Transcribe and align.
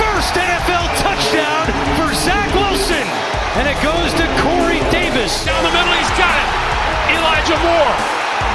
First 0.00 0.34
NFL 0.34 0.86
touchdown 0.98 1.66
for 1.94 2.10
Zach 2.14 2.50
Wilson. 2.54 3.06
And 3.54 3.68
it 3.70 3.78
goes 3.78 4.10
to 4.18 4.24
Corey 4.42 4.82
Davis. 4.90 5.44
Down 5.46 5.62
the 5.62 5.70
middle, 5.70 5.94
he's 5.94 6.14
got 6.18 6.34
it. 6.34 6.48
Elijah 7.14 7.58
Moore. 7.62 7.94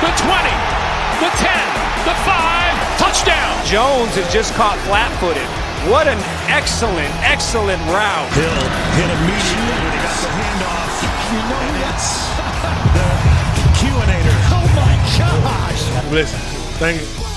The 0.03 0.11
20, 0.19 0.51
the 1.23 1.31
10, 1.39 1.51
the 2.03 2.16
5. 2.28 2.99
Touchdown. 2.99 3.51
Jones 3.66 4.16
is 4.17 4.28
just 4.33 4.53
caught 4.55 4.75
flat 4.83 5.07
footed. 5.19 5.47
What 5.88 6.07
an 6.07 6.19
excellent, 6.51 7.11
excellent 7.23 7.79
route. 7.88 8.28
Hill 8.35 8.59
hit 8.99 9.07
immediately 9.07 9.79
when 9.79 9.94
he 9.95 9.99
got 10.03 10.17
the 10.19 10.31
handoff. 10.35 10.94
You 11.31 11.39
know 11.47 11.61
who 11.63 11.79
that's 11.79 12.28
the 12.99 13.07
Q-inator. 13.79 14.38
Oh 14.51 14.67
my 14.75 14.95
gosh! 15.16 16.11
Listen, 16.11 16.39
thank 16.79 16.99
you. 16.99 17.28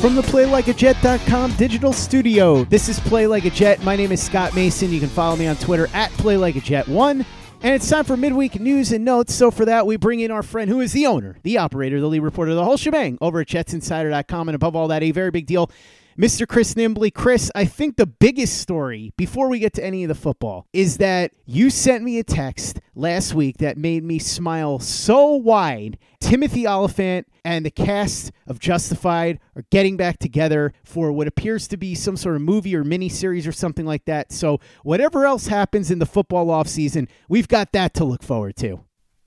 From 0.00 0.14
the 0.14 0.22
PlayLikeAJet.com 0.22 1.56
digital 1.56 1.92
studio, 1.92 2.64
this 2.64 2.88
is 2.88 2.98
Play 3.00 3.26
Like 3.26 3.44
a 3.44 3.50
Jet. 3.50 3.84
My 3.84 3.96
name 3.96 4.12
is 4.12 4.22
Scott 4.22 4.54
Mason. 4.54 4.90
You 4.90 4.98
can 4.98 5.10
follow 5.10 5.36
me 5.36 5.46
on 5.46 5.56
Twitter 5.56 5.88
at 5.92 6.10
PlayLikeAJet1. 6.12 7.26
And 7.62 7.74
it's 7.74 7.86
time 7.86 8.04
for 8.06 8.16
midweek 8.16 8.58
news 8.58 8.92
and 8.92 9.04
notes. 9.04 9.34
So 9.34 9.50
for 9.50 9.66
that, 9.66 9.86
we 9.86 9.98
bring 9.98 10.20
in 10.20 10.30
our 10.30 10.42
friend 10.42 10.70
who 10.70 10.80
is 10.80 10.94
the 10.94 11.06
owner, 11.06 11.36
the 11.42 11.58
operator, 11.58 12.00
the 12.00 12.06
lead 12.06 12.20
reporter, 12.20 12.54
the 12.54 12.64
whole 12.64 12.78
shebang 12.78 13.18
over 13.20 13.40
at 13.40 13.48
JetsInsider.com. 13.48 14.48
And 14.48 14.56
above 14.56 14.74
all 14.74 14.88
that, 14.88 15.02
a 15.02 15.10
very 15.10 15.30
big 15.30 15.44
deal, 15.44 15.70
Mr. 16.18 16.46
Chris 16.46 16.74
Nimbley. 16.74 17.12
Chris, 17.12 17.50
I 17.54 17.64
think 17.64 17.96
the 17.96 18.06
biggest 18.06 18.58
story 18.58 19.12
before 19.16 19.48
we 19.48 19.58
get 19.58 19.72
to 19.74 19.84
any 19.84 20.04
of 20.04 20.08
the 20.08 20.14
football 20.14 20.66
is 20.72 20.98
that 20.98 21.32
you 21.46 21.70
sent 21.70 22.04
me 22.04 22.18
a 22.18 22.24
text 22.24 22.80
last 22.94 23.34
week 23.34 23.58
that 23.58 23.76
made 23.76 24.04
me 24.04 24.18
smile 24.18 24.78
so 24.78 25.34
wide. 25.34 25.98
Timothy 26.20 26.66
Olyphant 26.66 27.26
and 27.44 27.64
the 27.64 27.70
cast 27.70 28.32
of 28.46 28.58
Justified 28.58 29.38
are 29.56 29.64
getting 29.70 29.96
back 29.96 30.18
together 30.18 30.72
for 30.84 31.10
what 31.12 31.26
appears 31.26 31.66
to 31.68 31.76
be 31.76 31.94
some 31.94 32.16
sort 32.16 32.36
of 32.36 32.42
movie 32.42 32.76
or 32.76 32.84
miniseries 32.84 33.48
or 33.48 33.52
something 33.52 33.86
like 33.86 34.04
that. 34.04 34.32
So, 34.32 34.60
whatever 34.82 35.24
else 35.24 35.46
happens 35.46 35.90
in 35.90 35.98
the 35.98 36.06
football 36.06 36.48
offseason, 36.48 37.08
we've 37.28 37.48
got 37.48 37.72
that 37.72 37.94
to 37.94 38.04
look 38.04 38.22
forward 38.22 38.56
to. 38.56 38.80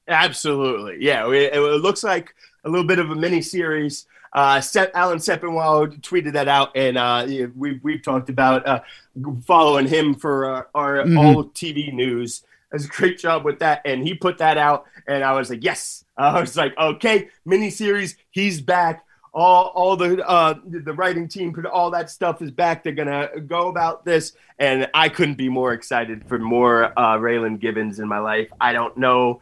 Absolutely. 0.08 0.98
Yeah. 1.00 1.30
It, 1.32 1.54
it 1.54 1.60
looks 1.60 2.04
like 2.04 2.36
a 2.64 2.70
little 2.70 2.86
bit 2.88 3.00
of 3.00 3.10
a 3.12 3.16
mini 3.16 3.42
series. 3.42 4.06
Uh, 4.32 4.60
Sep, 4.62 4.92
Alan 4.96 5.20
Sepinwall 5.20 6.00
tweeted 6.02 6.34
that 6.34 6.48
out, 6.48 6.72
and 6.76 6.98
uh, 6.98 7.26
we've, 7.56 7.84
we've 7.84 8.02
talked 8.02 8.30
about 8.30 8.66
uh, 8.68 8.80
following 9.46 9.88
him 9.88 10.16
for 10.16 10.46
uh, 10.52 10.64
our 10.74 10.96
Mhm. 11.04 11.18
all 11.20 11.44
TV 11.46 11.94
news. 11.94 12.44
Does 12.72 12.86
a 12.86 12.88
great 12.88 13.20
job 13.20 13.46
with 13.46 13.60
that, 13.60 13.82
and 13.86 14.02
he 14.02 14.16
put 14.16 14.40
that 14.40 14.58
out, 14.58 14.86
and 15.08 15.24
I 15.24 15.34
was 15.34 15.50
like, 15.52 15.64
yes. 15.64 16.04
I 16.18 16.40
was 16.40 16.56
like, 16.58 16.76
okay, 16.78 17.30
mini 17.46 17.70
series. 17.70 18.16
he's 18.32 18.62
back. 18.62 19.06
All, 19.36 19.72
all 19.74 19.96
the 19.96 20.24
uh, 20.28 20.54
the 20.64 20.94
writing 20.94 21.28
team, 21.28 21.56
all 21.72 21.90
that 21.92 22.12
stuff 22.12 22.40
is 22.44 22.52
back. 22.52 22.84
They're 22.84 22.94
gonna 22.94 23.30
go 23.48 23.68
about 23.68 24.06
this, 24.06 24.34
and 24.60 24.88
I 24.94 25.10
couldn't 25.10 25.36
be 25.40 25.50
more 25.50 25.74
excited 25.74 26.28
for 26.28 26.38
more 26.38 26.94
uh, 26.98 27.18
Raylan 27.18 27.60
Givens 27.60 28.00
in 28.00 28.08
my 28.08 28.20
life. 28.20 28.50
I 28.62 28.74
don't 28.74 28.96
know 28.96 29.42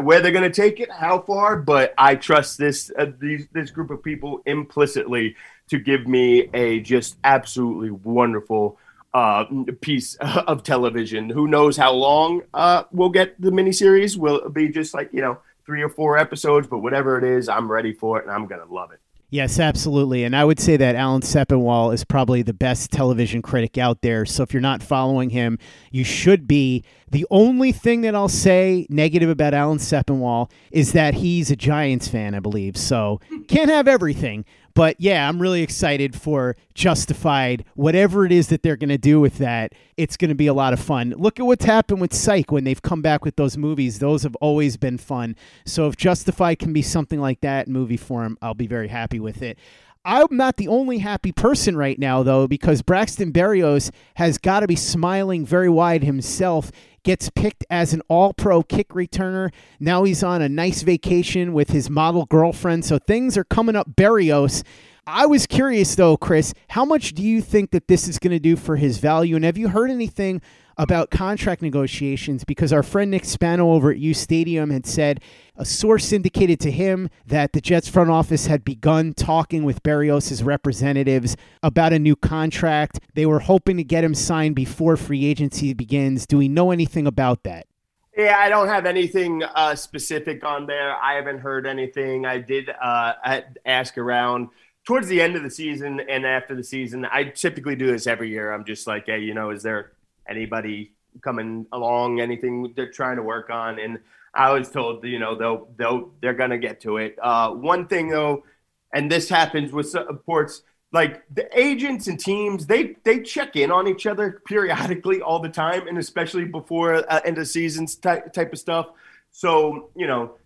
where 0.00 0.20
they're 0.20 0.32
going 0.32 0.50
to 0.50 0.62
take 0.62 0.80
it, 0.80 0.90
how 0.90 1.20
far, 1.20 1.56
but 1.56 1.94
I 1.98 2.14
trust 2.14 2.58
this 2.58 2.90
uh, 2.98 3.06
these, 3.18 3.46
this 3.52 3.70
group 3.70 3.90
of 3.90 4.02
people 4.02 4.42
implicitly 4.46 5.36
to 5.68 5.78
give 5.78 6.06
me 6.06 6.48
a 6.54 6.80
just 6.80 7.16
absolutely 7.24 7.90
wonderful 7.90 8.78
uh, 9.14 9.44
piece 9.80 10.14
of 10.20 10.62
television. 10.62 11.28
Who 11.30 11.48
knows 11.48 11.76
how 11.76 11.92
long 11.92 12.42
uh, 12.54 12.84
we'll 12.92 13.10
get 13.10 13.40
the 13.40 13.50
miniseries? 13.50 14.16
Will 14.16 14.48
be 14.48 14.68
just 14.68 14.94
like 14.94 15.10
you 15.12 15.20
know 15.20 15.38
three 15.66 15.82
or 15.82 15.88
four 15.88 16.18
episodes? 16.18 16.66
But 16.66 16.78
whatever 16.78 17.18
it 17.18 17.24
is, 17.24 17.48
I'm 17.48 17.70
ready 17.70 17.92
for 17.92 18.18
it, 18.18 18.24
and 18.24 18.32
I'm 18.32 18.46
going 18.46 18.66
to 18.66 18.72
love 18.72 18.92
it. 18.92 19.00
Yes, 19.32 19.58
absolutely. 19.58 20.24
And 20.24 20.36
I 20.36 20.44
would 20.44 20.60
say 20.60 20.76
that 20.76 20.94
Alan 20.94 21.22
Sepinwall 21.22 21.94
is 21.94 22.04
probably 22.04 22.42
the 22.42 22.52
best 22.52 22.90
television 22.90 23.40
critic 23.40 23.78
out 23.78 24.02
there. 24.02 24.26
So 24.26 24.42
if 24.42 24.52
you're 24.52 24.60
not 24.60 24.82
following 24.82 25.30
him, 25.30 25.58
you 25.90 26.04
should 26.04 26.46
be. 26.46 26.84
The 27.10 27.26
only 27.30 27.72
thing 27.72 28.02
that 28.02 28.14
I'll 28.14 28.28
say 28.28 28.86
negative 28.90 29.30
about 29.30 29.54
Alan 29.54 29.78
Sepinwall 29.78 30.50
is 30.70 30.92
that 30.92 31.14
he's 31.14 31.50
a 31.50 31.56
Giants 31.56 32.08
fan, 32.08 32.34
I 32.34 32.40
believe. 32.40 32.76
So 32.76 33.20
can't 33.48 33.70
have 33.70 33.88
everything. 33.88 34.44
But 34.74 35.00
yeah, 35.00 35.28
I'm 35.28 35.40
really 35.40 35.62
excited 35.62 36.14
for 36.14 36.56
Justified. 36.74 37.64
Whatever 37.74 38.24
it 38.24 38.32
is 38.32 38.48
that 38.48 38.62
they're 38.62 38.76
going 38.76 38.88
to 38.88 38.98
do 38.98 39.20
with 39.20 39.38
that, 39.38 39.74
it's 39.96 40.16
going 40.16 40.30
to 40.30 40.34
be 40.34 40.46
a 40.46 40.54
lot 40.54 40.72
of 40.72 40.80
fun. 40.80 41.14
Look 41.16 41.38
at 41.38 41.46
what's 41.46 41.64
happened 41.64 42.00
with 42.00 42.14
Psych 42.14 42.50
when 42.50 42.64
they've 42.64 42.80
come 42.80 43.02
back 43.02 43.24
with 43.24 43.36
those 43.36 43.56
movies. 43.56 43.98
Those 43.98 44.22
have 44.22 44.36
always 44.36 44.76
been 44.76 44.98
fun. 44.98 45.36
So 45.66 45.88
if 45.88 45.96
Justified 45.96 46.58
can 46.58 46.72
be 46.72 46.82
something 46.82 47.20
like 47.20 47.40
that 47.42 47.66
in 47.66 47.72
movie 47.72 47.96
form, 47.96 48.38
I'll 48.40 48.54
be 48.54 48.66
very 48.66 48.88
happy 48.88 49.20
with 49.20 49.42
it. 49.42 49.58
I'm 50.04 50.26
not 50.30 50.56
the 50.56 50.66
only 50.66 50.98
happy 50.98 51.30
person 51.30 51.76
right 51.76 51.98
now, 51.98 52.24
though, 52.24 52.48
because 52.48 52.82
Braxton 52.82 53.32
Berrios 53.32 53.92
has 54.14 54.36
got 54.36 54.60
to 54.60 54.66
be 54.66 54.74
smiling 54.74 55.46
very 55.46 55.68
wide 55.68 56.02
himself. 56.02 56.72
Gets 57.04 57.30
picked 57.30 57.64
as 57.70 57.92
an 57.92 58.02
all 58.08 58.32
pro 58.32 58.62
kick 58.62 58.88
returner. 58.90 59.52
Now 59.78 60.02
he's 60.02 60.22
on 60.24 60.42
a 60.42 60.48
nice 60.48 60.82
vacation 60.82 61.52
with 61.52 61.70
his 61.70 61.88
model 61.88 62.26
girlfriend. 62.26 62.84
So 62.84 62.98
things 62.98 63.36
are 63.36 63.44
coming 63.44 63.76
up 63.76 63.94
Berrios. 63.94 64.64
I 65.06 65.26
was 65.26 65.46
curious, 65.46 65.96
though, 65.96 66.16
Chris, 66.16 66.54
how 66.68 66.84
much 66.84 67.12
do 67.12 67.22
you 67.22 67.40
think 67.40 67.72
that 67.72 67.88
this 67.88 68.06
is 68.06 68.20
going 68.20 68.32
to 68.32 68.38
do 68.38 68.54
for 68.54 68.76
his 68.76 68.98
value? 68.98 69.34
And 69.34 69.44
have 69.44 69.58
you 69.58 69.68
heard 69.68 69.90
anything 69.90 70.40
about 70.82 71.10
contract 71.10 71.62
negotiations 71.62 72.42
because 72.42 72.72
our 72.72 72.82
friend 72.82 73.12
Nick 73.12 73.24
Spano 73.24 73.70
over 73.70 73.92
at 73.92 73.98
U 73.98 74.12
Stadium 74.12 74.70
had 74.70 74.84
said 74.84 75.20
a 75.56 75.64
source 75.64 76.12
indicated 76.12 76.58
to 76.58 76.72
him 76.72 77.08
that 77.24 77.52
the 77.52 77.60
Jets 77.60 77.86
front 77.86 78.10
office 78.10 78.46
had 78.46 78.64
begun 78.64 79.14
talking 79.14 79.62
with 79.62 79.84
Berrios' 79.84 80.44
representatives 80.44 81.36
about 81.62 81.92
a 81.92 82.00
new 82.00 82.16
contract. 82.16 82.98
They 83.14 83.26
were 83.26 83.38
hoping 83.38 83.76
to 83.76 83.84
get 83.84 84.02
him 84.02 84.12
signed 84.12 84.56
before 84.56 84.96
free 84.96 85.24
agency 85.24 85.72
begins. 85.72 86.26
Do 86.26 86.36
we 86.36 86.48
know 86.48 86.72
anything 86.72 87.06
about 87.06 87.44
that? 87.44 87.68
Yeah, 88.16 88.38
I 88.38 88.48
don't 88.48 88.66
have 88.66 88.84
anything 88.84 89.44
uh, 89.44 89.76
specific 89.76 90.44
on 90.44 90.66
there. 90.66 90.96
I 90.96 91.14
haven't 91.14 91.38
heard 91.38 91.64
anything. 91.64 92.26
I 92.26 92.38
did 92.38 92.68
uh, 92.68 93.42
ask 93.64 93.96
around 93.96 94.48
towards 94.84 95.06
the 95.06 95.22
end 95.22 95.36
of 95.36 95.44
the 95.44 95.50
season 95.50 96.00
and 96.00 96.26
after 96.26 96.56
the 96.56 96.64
season. 96.64 97.04
I 97.04 97.22
typically 97.24 97.76
do 97.76 97.86
this 97.86 98.08
every 98.08 98.30
year. 98.30 98.52
I'm 98.52 98.64
just 98.64 98.88
like, 98.88 99.06
hey, 99.06 99.20
you 99.20 99.32
know, 99.32 99.50
is 99.50 99.62
there 99.62 99.92
anybody 100.36 100.92
coming 101.20 101.66
along, 101.72 102.20
anything 102.20 102.72
they're 102.74 102.90
trying 102.90 103.16
to 103.16 103.22
work 103.22 103.50
on? 103.50 103.78
And 103.78 103.98
I 104.34 104.52
was 104.52 104.70
told, 104.70 105.04
you 105.04 105.18
know, 105.18 105.34
they'll 105.34 105.68
they'll 105.76 106.10
they're 106.20 106.34
gonna 106.34 106.58
get 106.58 106.80
to 106.82 106.96
it. 106.96 107.16
Uh, 107.22 107.50
one 107.50 107.86
thing 107.86 108.08
though, 108.08 108.44
and 108.92 109.10
this 109.10 109.28
happens 109.28 109.72
with 109.72 109.88
sports, 109.90 110.62
like 110.92 111.22
the 111.34 111.46
agents 111.58 112.06
and 112.06 112.18
teams, 112.18 112.66
they 112.66 112.96
they 113.04 113.20
check 113.20 113.56
in 113.56 113.70
on 113.70 113.86
each 113.88 114.06
other 114.06 114.42
periodically 114.46 115.20
all 115.20 115.38
the 115.38 115.48
time, 115.48 115.86
and 115.86 115.98
especially 115.98 116.44
before 116.44 116.94
uh, 116.94 117.20
end 117.24 117.38
of 117.38 117.48
seasons 117.48 117.94
type 117.96 118.32
type 118.32 118.52
of 118.52 118.58
stuff. 118.58 118.86
So 119.30 119.90
you 119.94 120.06
know, 120.06 120.22
uh, 120.24 120.38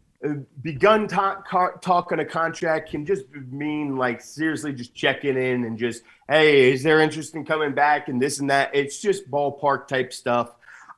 begun 0.63 1.09
talk, 1.09 1.49
talking 1.81 2.19
a 2.21 2.25
contract 2.25 2.91
can 2.91 3.05
just 3.05 3.25
mean 3.51 3.97
like 3.97 4.21
seriously 4.21 4.73
just 4.73 4.95
checking 4.95 5.37
in 5.37 5.65
and 5.65 5.79
just 5.79 6.03
hey, 6.29 6.73
is 6.73 6.83
there 6.83 7.01
interest 7.01 7.35
in 7.35 7.45
coming 7.45 7.75
back 7.75 8.09
and 8.09 8.21
this 8.21 8.41
and 8.41 8.51
that. 8.51 8.71
It's 8.75 9.01
just 9.01 9.31
ballpark 9.31 9.89
type 9.89 10.13
stuff. 10.13 10.53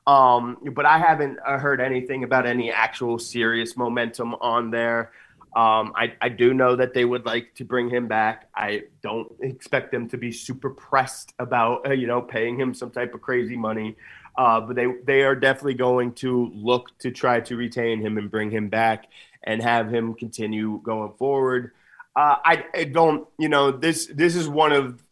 Um, 0.07 0.57
but 0.73 0.85
I 0.85 0.97
haven't 0.97 1.37
uh, 1.45 1.59
heard 1.59 1.79
anything 1.79 2.23
about 2.23 2.47
any 2.47 2.71
actual 2.71 3.19
serious 3.19 3.77
momentum 3.77 4.33
on 4.35 4.71
there. 4.71 5.11
Um, 5.55 5.93
I, 5.95 6.13
I 6.21 6.29
do 6.29 6.53
know 6.53 6.75
that 6.75 6.93
they 6.93 7.05
would 7.05 7.25
like 7.25 7.55
to 7.55 7.65
bring 7.65 7.89
him 7.89 8.07
back. 8.07 8.49
I 8.55 8.83
don't 9.01 9.31
expect 9.41 9.91
them 9.91 10.07
to 10.09 10.17
be 10.17 10.31
super 10.31 10.69
pressed 10.69 11.33
about 11.39 11.87
uh, 11.87 11.93
you 11.93 12.07
know 12.07 12.21
paying 12.21 12.59
him 12.59 12.73
some 12.73 12.91
type 12.91 13.13
of 13.13 13.21
crazy 13.21 13.57
money, 13.57 13.95
uh, 14.39 14.61
but 14.61 14.77
they 14.77 14.85
they 15.05 15.23
are 15.23 15.35
definitely 15.35 15.73
going 15.73 16.13
to 16.13 16.49
look 16.55 16.97
to 16.99 17.11
try 17.11 17.41
to 17.41 17.57
retain 17.57 17.99
him 17.99 18.17
and 18.17 18.31
bring 18.31 18.49
him 18.49 18.69
back 18.69 19.07
and 19.43 19.61
have 19.61 19.93
him 19.93 20.13
continue 20.13 20.79
going 20.81 21.11
forward. 21.17 21.71
Uh, 22.15 22.37
I, 22.45 22.63
I 22.73 22.83
don't 22.85 23.27
you 23.37 23.49
know 23.49 23.69
this 23.69 24.07
this 24.07 24.37
is 24.37 24.47
one 24.47 24.71
of 24.71 25.03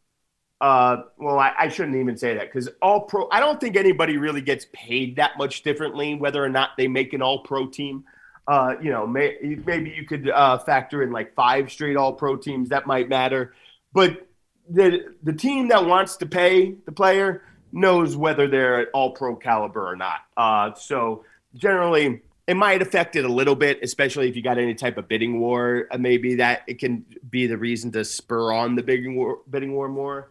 uh, 0.61 1.03
well, 1.17 1.37
I, 1.37 1.53
I, 1.59 1.67
shouldn't 1.67 1.97
even 1.97 2.17
say 2.17 2.33
that 2.33 2.45
because 2.45 2.67
all 2.81 3.01
pro, 3.01 3.29
I 3.29 3.39
don't 3.39 3.61
think 3.61 3.75
anybody 3.75 4.17
really 4.17 4.41
gets 4.41 4.65
paid 4.73 5.17
that 5.17 5.37
much 5.37 5.61
differently, 5.61 6.15
whether 6.15 6.43
or 6.43 6.49
not 6.49 6.71
they 6.77 6.87
make 6.87 7.13
an 7.13 7.21
all 7.21 7.43
pro 7.43 7.67
team. 7.67 8.05
Uh, 8.47 8.73
you 8.81 8.89
know, 8.89 9.05
may, 9.05 9.37
maybe 9.67 9.91
you 9.91 10.03
could 10.03 10.31
uh, 10.31 10.57
factor 10.57 11.03
in 11.03 11.11
like 11.11 11.35
five 11.35 11.71
straight 11.71 11.95
all 11.95 12.13
pro 12.13 12.37
teams. 12.37 12.69
That 12.69 12.87
might 12.87 13.07
matter. 13.07 13.53
But 13.93 14.27
the, 14.67 15.13
the 15.21 15.33
team 15.33 15.67
that 15.67 15.85
wants 15.85 16.17
to 16.17 16.25
pay 16.25 16.71
the 16.85 16.91
player 16.91 17.43
knows 17.71 18.15
whether 18.15 18.47
they're 18.47 18.81
at 18.81 18.87
all 18.93 19.11
pro 19.11 19.35
caliber 19.35 19.87
or 19.87 19.95
not. 19.95 20.19
Uh, 20.35 20.73
so 20.75 21.23
generally, 21.55 22.21
it 22.47 22.55
might 22.55 22.81
affect 22.81 23.15
it 23.15 23.25
a 23.25 23.31
little 23.31 23.55
bit, 23.55 23.79
especially 23.83 24.29
if 24.29 24.35
you 24.35 24.41
got 24.41 24.57
any 24.57 24.73
type 24.73 24.97
of 24.97 25.07
bidding 25.07 25.39
war. 25.39 25.87
Uh, 25.91 25.97
maybe 25.97 26.35
that 26.35 26.61
it 26.67 26.79
can 26.79 27.05
be 27.29 27.45
the 27.45 27.57
reason 27.57 27.91
to 27.91 28.05
spur 28.05 28.53
on 28.53 28.75
the 28.75 28.83
bidding 28.83 29.15
war, 29.15 29.39
bidding 29.49 29.73
war 29.73 29.89
more. 29.89 30.29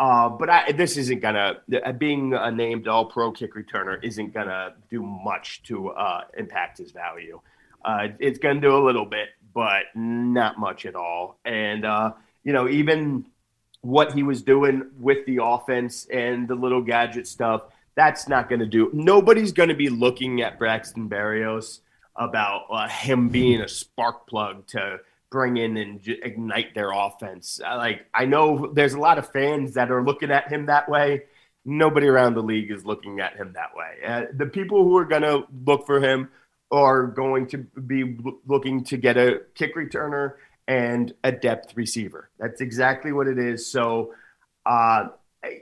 Uh, 0.00 0.28
but 0.28 0.48
I, 0.48 0.72
this 0.72 0.96
isn't 0.96 1.20
gonna 1.20 1.60
uh, 1.84 1.92
being 1.92 2.32
a 2.32 2.50
named 2.50 2.88
All 2.88 3.06
Pro 3.06 3.32
kick 3.32 3.54
returner 3.54 4.02
isn't 4.02 4.32
gonna 4.32 4.74
do 4.88 5.02
much 5.02 5.62
to 5.64 5.90
uh, 5.90 6.22
impact 6.36 6.78
his 6.78 6.92
value. 6.92 7.40
Uh, 7.84 8.08
it's 8.18 8.38
gonna 8.38 8.60
do 8.60 8.76
a 8.76 8.82
little 8.82 9.04
bit, 9.06 9.28
but 9.52 9.84
not 9.94 10.58
much 10.58 10.86
at 10.86 10.94
all. 10.94 11.38
And 11.44 11.84
you 12.44 12.52
know, 12.52 12.68
even 12.68 13.26
what 13.82 14.12
he 14.12 14.22
was 14.22 14.42
doing 14.42 14.90
with 14.98 15.24
the 15.26 15.38
offense 15.42 16.06
and 16.12 16.48
the 16.48 16.54
little 16.54 16.82
gadget 16.82 17.26
stuff, 17.26 17.62
that's 17.94 18.28
not 18.28 18.48
gonna 18.48 18.66
do. 18.66 18.90
Nobody's 18.92 19.52
gonna 19.52 19.74
be 19.74 19.88
looking 19.88 20.42
at 20.42 20.58
Braxton 20.58 21.08
Berrios 21.08 21.80
about 22.16 22.66
uh, 22.70 22.88
him 22.88 23.28
being 23.28 23.60
a 23.60 23.68
spark 23.68 24.26
plug 24.26 24.66
to 24.68 24.98
bring 25.30 25.56
in 25.56 25.76
and 25.76 26.02
j- 26.02 26.18
ignite 26.22 26.74
their 26.74 26.90
offense. 26.90 27.60
Like 27.62 28.06
I 28.14 28.24
know 28.24 28.72
there's 28.72 28.94
a 28.94 29.00
lot 29.00 29.18
of 29.18 29.30
fans 29.30 29.74
that 29.74 29.90
are 29.90 30.02
looking 30.02 30.30
at 30.30 30.50
him 30.50 30.66
that 30.66 30.88
way. 30.88 31.24
Nobody 31.64 32.06
around 32.06 32.34
the 32.34 32.42
league 32.42 32.70
is 32.70 32.84
looking 32.84 33.20
at 33.20 33.36
him 33.36 33.52
that 33.54 33.74
way. 33.76 33.96
Uh, 34.06 34.22
the 34.32 34.46
people 34.46 34.84
who 34.84 34.96
are 34.96 35.04
going 35.04 35.22
to 35.22 35.44
look 35.66 35.84
for 35.86 36.00
him 36.00 36.30
are 36.70 37.06
going 37.06 37.46
to 37.48 37.58
be 37.58 38.16
looking 38.46 38.84
to 38.84 38.96
get 38.96 39.16
a 39.16 39.42
kick 39.54 39.74
returner 39.76 40.34
and 40.68 41.14
a 41.24 41.32
depth 41.32 41.76
receiver. 41.76 42.30
That's 42.38 42.60
exactly 42.60 43.10
what 43.10 43.26
it 43.26 43.38
is. 43.38 43.66
So, 43.66 44.14
uh, 44.66 45.08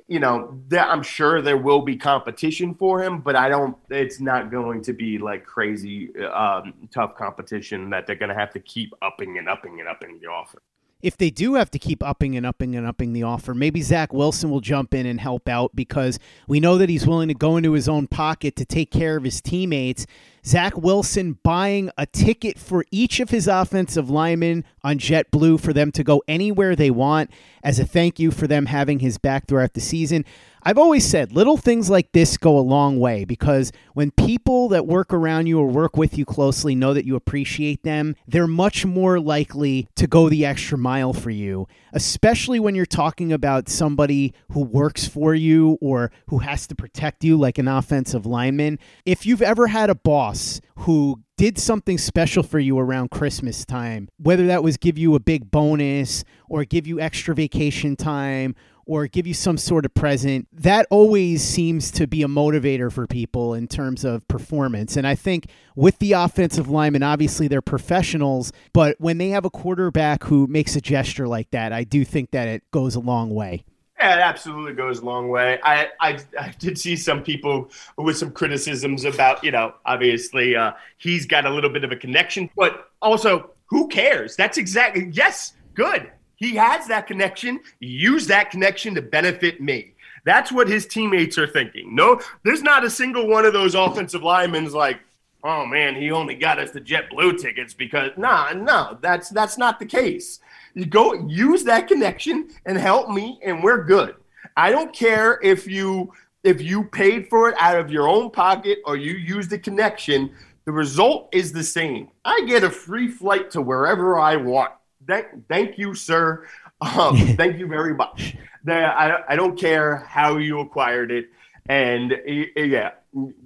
you 0.08 0.18
know, 0.18 0.60
I'm 0.76 1.02
sure 1.02 1.40
there 1.40 1.56
will 1.56 1.82
be 1.82 1.96
competition 1.96 2.74
for 2.74 3.02
him, 3.02 3.20
but 3.20 3.36
I 3.36 3.48
don't. 3.48 3.76
It's 3.88 4.20
not 4.20 4.50
going 4.50 4.82
to 4.82 4.92
be 4.92 5.18
like 5.18 5.44
crazy 5.44 6.10
um, 6.26 6.74
tough 6.92 7.14
competition 7.14 7.90
that 7.90 8.06
they're 8.06 8.16
going 8.16 8.30
to 8.30 8.34
have 8.34 8.52
to 8.54 8.60
keep 8.60 8.92
upping 9.00 9.38
and 9.38 9.48
upping 9.48 9.78
and 9.78 9.88
upping 9.88 10.18
the 10.20 10.26
offer 10.26 10.60
if 11.02 11.16
they 11.16 11.30
do 11.30 11.54
have 11.54 11.70
to 11.70 11.78
keep 11.78 12.02
upping 12.02 12.36
and 12.36 12.46
upping 12.46 12.74
and 12.74 12.86
upping 12.86 13.12
the 13.12 13.22
offer, 13.22 13.54
maybe 13.54 13.82
Zach 13.82 14.12
Wilson 14.12 14.50
will 14.50 14.60
jump 14.60 14.94
in 14.94 15.06
and 15.06 15.20
help 15.20 15.48
out 15.48 15.76
because 15.76 16.18
we 16.48 16.58
know 16.58 16.78
that 16.78 16.88
he's 16.88 17.06
willing 17.06 17.28
to 17.28 17.34
go 17.34 17.56
into 17.56 17.72
his 17.72 17.88
own 17.88 18.06
pocket 18.06 18.56
to 18.56 18.64
take 18.64 18.90
care 18.90 19.16
of 19.16 19.24
his 19.24 19.40
teammates. 19.40 20.06
Zach 20.46 20.76
Wilson 20.76 21.38
buying 21.42 21.90
a 21.98 22.06
ticket 22.06 22.56
for 22.56 22.84
each 22.92 23.18
of 23.18 23.30
his 23.30 23.48
offensive 23.48 24.08
linemen 24.08 24.64
on 24.84 24.98
JetBlue 24.98 25.58
for 25.58 25.72
them 25.72 25.90
to 25.92 26.04
go 26.04 26.22
anywhere 26.28 26.76
they 26.76 26.90
want 26.90 27.32
as 27.64 27.80
a 27.80 27.84
thank 27.84 28.20
you 28.20 28.30
for 28.30 28.46
them 28.46 28.66
having 28.66 29.00
his 29.00 29.18
back 29.18 29.48
throughout 29.48 29.74
the 29.74 29.80
season. 29.80 30.24
I've 30.66 30.78
always 30.78 31.06
said 31.06 31.30
little 31.30 31.56
things 31.56 31.88
like 31.88 32.10
this 32.10 32.36
go 32.36 32.58
a 32.58 32.60
long 32.60 32.98
way 32.98 33.24
because 33.24 33.70
when 33.94 34.10
people 34.10 34.68
that 34.70 34.84
work 34.84 35.14
around 35.14 35.46
you 35.46 35.60
or 35.60 35.68
work 35.68 35.96
with 35.96 36.18
you 36.18 36.24
closely 36.24 36.74
know 36.74 36.92
that 36.92 37.04
you 37.04 37.14
appreciate 37.14 37.84
them, 37.84 38.16
they're 38.26 38.48
much 38.48 38.84
more 38.84 39.20
likely 39.20 39.86
to 39.94 40.08
go 40.08 40.28
the 40.28 40.44
extra 40.44 40.76
mile 40.76 41.12
for 41.12 41.30
you, 41.30 41.68
especially 41.92 42.58
when 42.58 42.74
you're 42.74 42.84
talking 42.84 43.32
about 43.32 43.68
somebody 43.68 44.34
who 44.50 44.64
works 44.64 45.06
for 45.06 45.36
you 45.36 45.78
or 45.80 46.10
who 46.30 46.38
has 46.38 46.66
to 46.66 46.74
protect 46.74 47.22
you, 47.22 47.36
like 47.36 47.58
an 47.58 47.68
offensive 47.68 48.26
lineman. 48.26 48.80
If 49.04 49.24
you've 49.24 49.42
ever 49.42 49.68
had 49.68 49.88
a 49.88 49.94
boss 49.94 50.60
who 50.78 51.22
did 51.36 51.58
something 51.58 51.98
special 51.98 52.42
for 52.42 52.58
you 52.58 52.76
around 52.76 53.12
Christmas 53.12 53.64
time, 53.64 54.08
whether 54.18 54.48
that 54.48 54.64
was 54.64 54.78
give 54.78 54.98
you 54.98 55.14
a 55.14 55.20
big 55.20 55.48
bonus 55.50 56.24
or 56.48 56.64
give 56.64 56.88
you 56.88 56.98
extra 56.98 57.36
vacation 57.36 57.94
time 57.94 58.56
or 58.86 59.06
give 59.06 59.26
you 59.26 59.34
some 59.34 59.58
sort 59.58 59.84
of 59.84 59.92
present, 59.94 60.46
that 60.52 60.86
always 60.90 61.42
seems 61.42 61.90
to 61.90 62.06
be 62.06 62.22
a 62.22 62.28
motivator 62.28 62.90
for 62.90 63.06
people 63.06 63.52
in 63.52 63.66
terms 63.66 64.04
of 64.04 64.26
performance. 64.28 64.96
And 64.96 65.06
I 65.06 65.14
think 65.14 65.46
with 65.74 65.98
the 65.98 66.12
offensive 66.12 66.68
linemen, 66.68 67.02
obviously 67.02 67.48
they're 67.48 67.60
professionals, 67.60 68.52
but 68.72 68.96
when 68.98 69.18
they 69.18 69.30
have 69.30 69.44
a 69.44 69.50
quarterback 69.50 70.24
who 70.24 70.46
makes 70.46 70.76
a 70.76 70.80
gesture 70.80 71.26
like 71.26 71.50
that, 71.50 71.72
I 71.72 71.84
do 71.84 72.04
think 72.04 72.30
that 72.30 72.48
it 72.48 72.62
goes 72.70 72.94
a 72.94 73.00
long 73.00 73.30
way. 73.30 73.64
Yeah, 73.98 74.16
it 74.16 74.20
absolutely 74.20 74.74
goes 74.74 74.98
a 74.98 75.04
long 75.06 75.30
way. 75.30 75.58
I, 75.64 75.88
I, 76.00 76.18
I 76.38 76.54
did 76.58 76.78
see 76.78 76.96
some 76.96 77.22
people 77.22 77.70
with 77.96 78.18
some 78.18 78.30
criticisms 78.30 79.04
about, 79.04 79.42
you 79.42 79.50
know, 79.50 79.72
obviously 79.86 80.54
uh, 80.54 80.72
he's 80.98 81.24
got 81.24 81.46
a 81.46 81.50
little 81.50 81.70
bit 81.70 81.82
of 81.82 81.92
a 81.92 81.96
connection, 81.96 82.50
but 82.56 82.90
also 83.00 83.50
who 83.64 83.88
cares? 83.88 84.36
That's 84.36 84.58
exactly, 84.58 85.08
yes, 85.12 85.54
good. 85.74 86.12
He 86.36 86.54
has 86.56 86.86
that 86.86 87.06
connection. 87.06 87.60
Use 87.80 88.26
that 88.28 88.50
connection 88.50 88.94
to 88.94 89.02
benefit 89.02 89.60
me. 89.60 89.94
That's 90.24 90.52
what 90.52 90.68
his 90.68 90.86
teammates 90.86 91.38
are 91.38 91.46
thinking. 91.46 91.94
No, 91.94 92.20
there's 92.42 92.62
not 92.62 92.84
a 92.84 92.90
single 92.90 93.28
one 93.28 93.44
of 93.44 93.52
those 93.52 93.74
offensive 93.74 94.22
linemen's 94.22 94.74
like, 94.74 95.00
oh 95.44 95.64
man, 95.64 95.94
he 95.94 96.10
only 96.10 96.34
got 96.34 96.58
us 96.58 96.72
the 96.72 96.80
JetBlue 96.80 97.40
tickets 97.40 97.72
because 97.72 98.10
nah, 98.16 98.52
no, 98.52 98.98
that's 99.00 99.30
that's 99.30 99.56
not 99.56 99.78
the 99.78 99.86
case. 99.86 100.40
You 100.74 100.84
go 100.84 101.14
use 101.26 101.64
that 101.64 101.88
connection 101.88 102.50
and 102.66 102.76
help 102.76 103.08
me, 103.08 103.38
and 103.42 103.62
we're 103.62 103.84
good. 103.84 104.16
I 104.56 104.70
don't 104.70 104.92
care 104.92 105.40
if 105.42 105.66
you 105.66 106.12
if 106.44 106.60
you 106.60 106.84
paid 106.84 107.28
for 107.28 107.48
it 107.48 107.56
out 107.58 107.78
of 107.78 107.90
your 107.90 108.08
own 108.08 108.30
pocket 108.30 108.80
or 108.84 108.96
you 108.96 109.12
used 109.12 109.50
the 109.50 109.58
connection. 109.58 110.34
The 110.64 110.72
result 110.72 111.28
is 111.32 111.52
the 111.52 111.62
same. 111.62 112.08
I 112.24 112.44
get 112.48 112.64
a 112.64 112.70
free 112.70 113.08
flight 113.08 113.52
to 113.52 113.62
wherever 113.62 114.18
I 114.18 114.34
want 114.34 114.72
thank, 115.06 115.48
thank 115.48 115.78
you, 115.78 115.94
sir. 115.94 116.46
Um, 116.80 117.16
thank 117.36 117.58
you 117.58 117.66
very 117.66 117.94
much. 117.94 118.36
I, 118.68 119.22
I 119.28 119.36
don't 119.36 119.58
care 119.58 119.98
how 119.98 120.38
you 120.38 120.60
acquired 120.60 121.10
it. 121.10 121.26
And 121.68 122.14
yeah, 122.56 122.92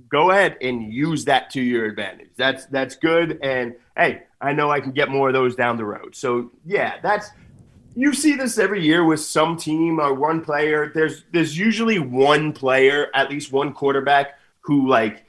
go 0.09 0.31
ahead 0.31 0.57
and 0.61 0.93
use 0.93 1.25
that 1.27 1.51
to 1.51 1.61
your 1.61 1.87
advantage. 1.87 2.31
That's 2.37 2.67
that's 2.67 2.97
good. 2.97 3.39
And 3.43 3.75
hey, 3.97 4.25
I 4.41 4.53
know 4.53 4.71
I 4.71 4.81
can 4.81 4.93
get 4.93 5.09
more 5.09 5.29
of 5.29 5.35
those 5.35 5.55
down 5.55 5.77
the 5.77 5.85
road. 5.85 6.15
So 6.15 6.51
yeah, 6.67 6.97
that's 7.03 7.31
you 7.95 8.13
see 8.13 8.35
this 8.35 8.59
every 8.59 8.83
year 8.83 9.05
with 9.05 9.21
some 9.21 9.57
team 9.57 10.01
or 10.01 10.15
one 10.15 10.43
player. 10.43 10.91
There's 10.95 11.25
there's 11.33 11.57
usually 11.57 11.99
one 11.99 12.53
player, 12.53 13.09
at 13.15 13.31
least 13.31 13.53
one 13.53 13.73
quarterback, 13.73 14.39
who 14.61 14.89
like 14.89 15.25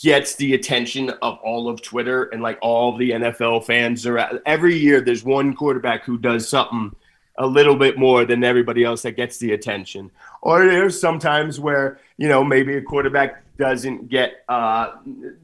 gets 0.00 0.34
the 0.36 0.54
attention 0.54 1.10
of 1.22 1.38
all 1.38 1.68
of 1.68 1.80
Twitter 1.82 2.24
and 2.24 2.42
like 2.42 2.58
all 2.60 2.96
the 2.96 3.10
NFL 3.10 3.64
fans 3.64 4.06
are 4.06 4.40
every 4.44 4.76
year 4.76 5.00
there's 5.00 5.24
one 5.24 5.54
quarterback 5.54 6.04
who 6.04 6.18
does 6.18 6.48
something 6.48 6.94
a 7.36 7.46
little 7.46 7.76
bit 7.76 7.98
more 7.98 8.24
than 8.24 8.44
everybody 8.44 8.84
else 8.84 9.02
that 9.02 9.12
gets 9.12 9.38
the 9.38 9.52
attention. 9.52 10.10
Or 10.42 10.64
there's 10.64 11.00
sometimes 11.00 11.58
where, 11.58 11.98
you 12.16 12.28
know, 12.28 12.44
maybe 12.44 12.76
a 12.76 12.82
quarterback 12.82 13.42
doesn't 13.56 14.08
get 14.08 14.44
uh, 14.48 14.92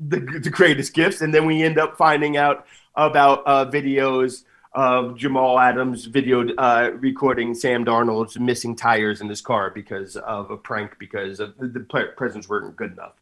the, 0.09 0.21
the 0.21 0.51
greatest 0.51 0.95
gifts. 0.95 1.21
And 1.21 1.35
then 1.35 1.47
we 1.47 1.63
end 1.63 1.79
up 1.79 1.97
finding 1.97 2.37
out 2.37 2.67
about 2.95 3.43
uh, 3.47 3.67
videos 3.71 4.45
of 4.73 5.17
Jamal 5.17 5.59
Adams 5.59 6.05
video 6.05 6.49
uh, 6.55 6.93
recording 6.95 7.55
Sam 7.55 7.85
Darnold's 7.85 8.39
missing 8.39 8.77
tires 8.77 9.21
in 9.21 9.29
his 9.29 9.41
car 9.41 9.71
because 9.71 10.17
of 10.17 10.51
a 10.51 10.57
prank 10.57 10.97
because 10.99 11.41
of 11.41 11.57
the, 11.59 11.67
the 11.67 11.81
presents 12.17 12.49
weren't 12.49 12.77
good 12.77 12.93
enough. 12.93 13.15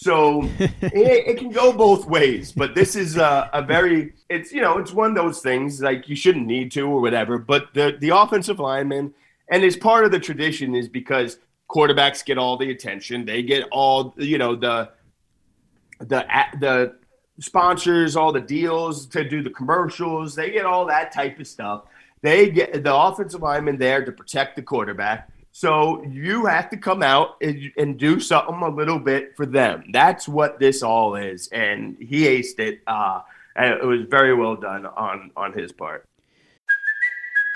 So 0.00 0.42
it, 0.58 0.70
it, 0.80 1.38
can 1.38 1.50
go 1.50 1.72
both 1.72 2.06
ways, 2.06 2.52
but 2.52 2.76
this 2.76 2.94
is 2.94 3.16
a, 3.16 3.50
a, 3.52 3.62
very 3.62 4.12
it's 4.28 4.52
you 4.52 4.60
know 4.60 4.78
it's 4.78 4.92
one 4.92 5.10
of 5.10 5.16
those 5.16 5.40
things 5.40 5.80
like 5.82 6.08
you 6.08 6.14
shouldn't 6.14 6.46
need 6.46 6.70
to 6.72 6.82
or 6.82 7.00
whatever. 7.00 7.36
But 7.36 7.74
the 7.74 7.96
the 7.98 8.10
offensive 8.10 8.60
lineman 8.60 9.12
and 9.50 9.64
it's 9.64 9.74
part 9.74 10.04
of 10.04 10.12
the 10.12 10.20
tradition 10.20 10.76
is 10.76 10.88
because 10.88 11.40
quarterbacks 11.68 12.24
get 12.24 12.38
all 12.38 12.56
the 12.56 12.70
attention, 12.70 13.24
they 13.24 13.42
get 13.42 13.64
all 13.72 14.14
you 14.18 14.38
know 14.38 14.54
the 14.54 14.90
the 15.98 16.24
the 16.60 16.94
sponsors, 17.40 18.14
all 18.14 18.32
the 18.32 18.40
deals 18.40 19.04
to 19.06 19.28
do 19.28 19.42
the 19.42 19.50
commercials, 19.50 20.36
they 20.36 20.52
get 20.52 20.64
all 20.64 20.86
that 20.86 21.10
type 21.10 21.40
of 21.40 21.48
stuff. 21.48 21.86
They 22.22 22.50
get 22.50 22.84
the 22.84 22.94
offensive 22.94 23.42
lineman 23.42 23.78
there 23.78 24.04
to 24.04 24.12
protect 24.12 24.54
the 24.54 24.62
quarterback 24.62 25.28
so 25.52 26.02
you 26.04 26.46
have 26.46 26.70
to 26.70 26.76
come 26.76 27.02
out 27.02 27.36
and, 27.40 27.72
and, 27.76 27.98
do 27.98 28.20
something 28.20 28.62
a 28.62 28.68
little 28.68 28.98
bit 28.98 29.36
for 29.36 29.46
them. 29.46 29.84
That's 29.92 30.28
what 30.28 30.58
this 30.60 30.82
all 30.82 31.16
is, 31.16 31.48
and 31.48 31.96
he 31.98 32.24
aced 32.24 32.58
it. 32.58 32.80
Uh, 32.86 33.22
it 33.56 33.84
was 33.84 34.02
very 34.02 34.34
well 34.34 34.56
done 34.56 34.86
on 34.86 35.30
on 35.36 35.52
his 35.52 35.72
part. 35.72 36.06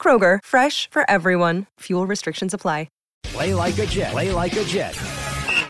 Kroger, 0.00 0.40
fresh 0.44 0.90
for 0.90 1.08
everyone. 1.08 1.66
Fuel 1.78 2.08
restrictions 2.08 2.52
apply. 2.52 2.88
Play 3.22 3.54
like 3.54 3.78
a 3.78 3.86
Jet. 3.86 4.12
Play 4.12 4.30
like 4.30 4.54
a 4.56 4.64
Jet. 4.64 4.94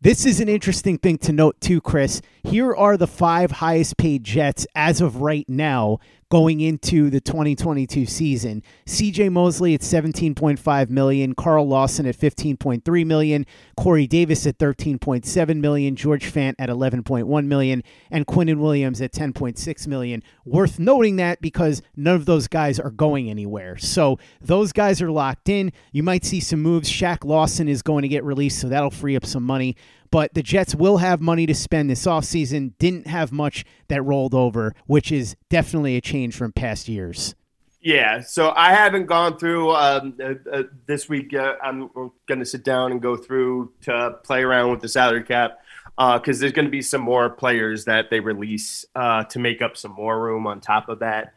This 0.02 0.26
is 0.26 0.40
an 0.40 0.48
interesting 0.50 0.98
thing 0.98 1.16
to 1.18 1.32
note, 1.32 1.58
too, 1.58 1.80
Chris. 1.80 2.20
Here 2.44 2.75
are 2.75 2.98
the 2.98 3.06
five 3.06 3.50
highest 3.50 3.96
paid 3.96 4.25
Jets 4.25 4.66
as 4.75 5.00
of 5.00 5.22
right 5.22 5.48
now 5.48 6.00
going 6.30 6.61
into 6.61 7.09
the 7.11 7.21
2022 7.21 8.06
season. 8.06 8.62
CJ 8.87 9.30
Mosley 9.30 9.75
at 9.75 9.80
17.5 9.80 10.90
million, 10.90 11.35
Carl 11.35 11.68
Lawson 11.68 12.06
at 12.06 12.16
15.3 12.16 13.06
million, 13.06 13.47
Corey 13.76 14.06
Davis 14.06 14.47
at 14.47 14.59
13.7 14.59 15.56
million, 15.61 15.95
George 15.95 16.33
Fant 16.33 16.54
at 16.59 16.68
11.1 16.68 17.47
million, 17.47 17.83
and 18.11 18.26
Quinnen 18.26 18.59
Williams 18.59 19.00
at 19.00 19.12
10.6 19.12 19.87
million. 19.87 20.23
Worth 20.45 20.78
noting 20.78 21.16
that 21.16 21.40
because 21.40 21.83
none 21.95 22.16
of 22.16 22.26
those 22.26 22.49
guys 22.49 22.80
are 22.80 22.90
going 22.90 23.30
anywhere. 23.30 23.76
So 23.76 24.18
those 24.40 24.73
guys 24.73 25.00
are 25.00 25.11
locked 25.11 25.49
in. 25.49 25.73
You 25.92 26.02
might 26.02 26.25
see 26.25 26.40
some 26.40 26.61
moves. 26.61 26.90
Shaq 26.90 27.25
Lawson 27.25 27.68
is 27.68 27.83
going 27.83 28.02
to 28.02 28.09
get 28.09 28.25
released, 28.25 28.61
so 28.61 28.68
that'll 28.68 28.90
free 28.90 29.16
up 29.16 29.26
some 29.26 29.42
money 29.42 29.76
but 30.16 30.32
the 30.32 30.42
Jets 30.42 30.75
will 30.75 30.96
have 30.96 31.20
money 31.20 31.44
to 31.44 31.54
spend 31.54 31.90
this 31.90 32.06
offseason. 32.06 32.73
Didn't 32.78 33.06
have 33.06 33.32
much 33.32 33.66
that 33.88 34.00
rolled 34.00 34.32
over, 34.32 34.75
which 34.87 35.12
is 35.12 35.37
definitely 35.50 35.94
a 35.94 36.00
change 36.00 36.35
from 36.35 36.52
past 36.52 36.88
years. 36.88 37.35
Yeah, 37.82 38.23
so 38.23 38.50
I 38.56 38.73
haven't 38.73 39.04
gone 39.04 39.37
through 39.37 39.73
um, 39.73 40.14
uh, 40.18 40.32
uh, 40.50 40.62
this 40.87 41.06
week. 41.06 41.35
Uh, 41.35 41.56
I'm 41.62 41.90
going 42.26 42.38
to 42.38 42.46
sit 42.46 42.64
down 42.64 42.92
and 42.92 43.02
go 43.02 43.18
through 43.18 43.75
to 43.82 44.16
play 44.25 44.42
around 44.42 44.70
with 44.70 44.80
the 44.80 44.88
salary 44.88 45.23
cap. 45.23 45.58
because 45.99 46.38
uh, 46.38 46.40
there's 46.40 46.52
going 46.52 46.64
to 46.64 46.70
be 46.70 46.80
some 46.80 47.02
more 47.02 47.28
players 47.28 47.85
that 47.85 48.08
they 48.08 48.20
release 48.20 48.87
uh, 48.94 49.25
to 49.25 49.38
make 49.38 49.61
up 49.61 49.76
some 49.76 49.92
more 49.92 50.18
room 50.18 50.46
on 50.46 50.62
top 50.62 50.88
of 50.88 51.00
that. 51.00 51.35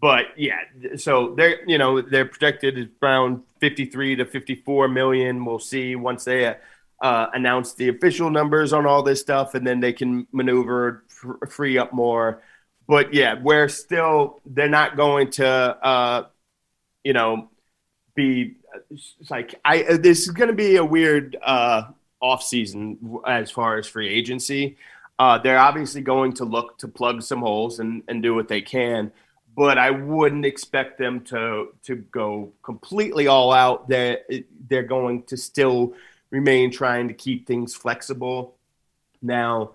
But 0.00 0.28
yeah, 0.38 0.60
so 0.96 1.34
they're 1.36 1.62
you 1.68 1.76
know 1.76 2.00
they're 2.00 2.24
projected 2.24 2.90
around 3.02 3.42
53 3.60 4.16
to 4.16 4.24
54 4.24 4.88
million. 4.88 5.44
We'll 5.44 5.58
see 5.58 5.94
once 5.94 6.24
they 6.24 6.56
uh, 7.04 7.28
announce 7.34 7.74
the 7.74 7.90
official 7.90 8.30
numbers 8.30 8.72
on 8.72 8.86
all 8.86 9.02
this 9.02 9.20
stuff, 9.20 9.54
and 9.54 9.66
then 9.66 9.78
they 9.78 9.92
can 9.92 10.26
maneuver 10.32 11.04
free 11.50 11.76
up 11.76 11.92
more. 11.92 12.42
But 12.88 13.12
yeah, 13.12 13.34
we're 13.40 13.68
still 13.68 14.40
they're 14.46 14.70
not 14.70 14.96
going 14.96 15.30
to 15.32 15.46
uh, 15.46 16.24
you 17.04 17.12
know 17.12 17.50
be 18.14 18.56
like 19.28 19.54
I 19.66 19.82
this 19.98 20.22
is 20.22 20.30
going 20.30 20.48
to 20.48 20.56
be 20.56 20.76
a 20.76 20.84
weird 20.84 21.36
uh, 21.42 21.90
off 22.20 22.42
season 22.42 23.20
as 23.26 23.50
far 23.50 23.76
as 23.76 23.86
free 23.86 24.08
agency. 24.08 24.78
Uh, 25.18 25.36
they're 25.36 25.58
obviously 25.58 26.00
going 26.00 26.32
to 26.32 26.46
look 26.46 26.78
to 26.78 26.88
plug 26.88 27.22
some 27.22 27.40
holes 27.40 27.80
and, 27.80 28.02
and 28.08 28.22
do 28.22 28.34
what 28.34 28.48
they 28.48 28.62
can, 28.62 29.12
but 29.54 29.76
I 29.76 29.90
wouldn't 29.90 30.46
expect 30.46 30.96
them 30.96 31.20
to 31.26 31.74
to 31.82 31.96
go 31.96 32.50
completely 32.62 33.26
all 33.26 33.52
out. 33.52 33.90
They're 33.90 34.20
they're 34.70 34.82
going 34.84 35.24
to 35.24 35.36
still 35.36 35.92
remain 36.34 36.68
trying 36.72 37.06
to 37.06 37.14
keep 37.14 37.46
things 37.46 37.76
flexible. 37.76 38.56
Now, 39.22 39.70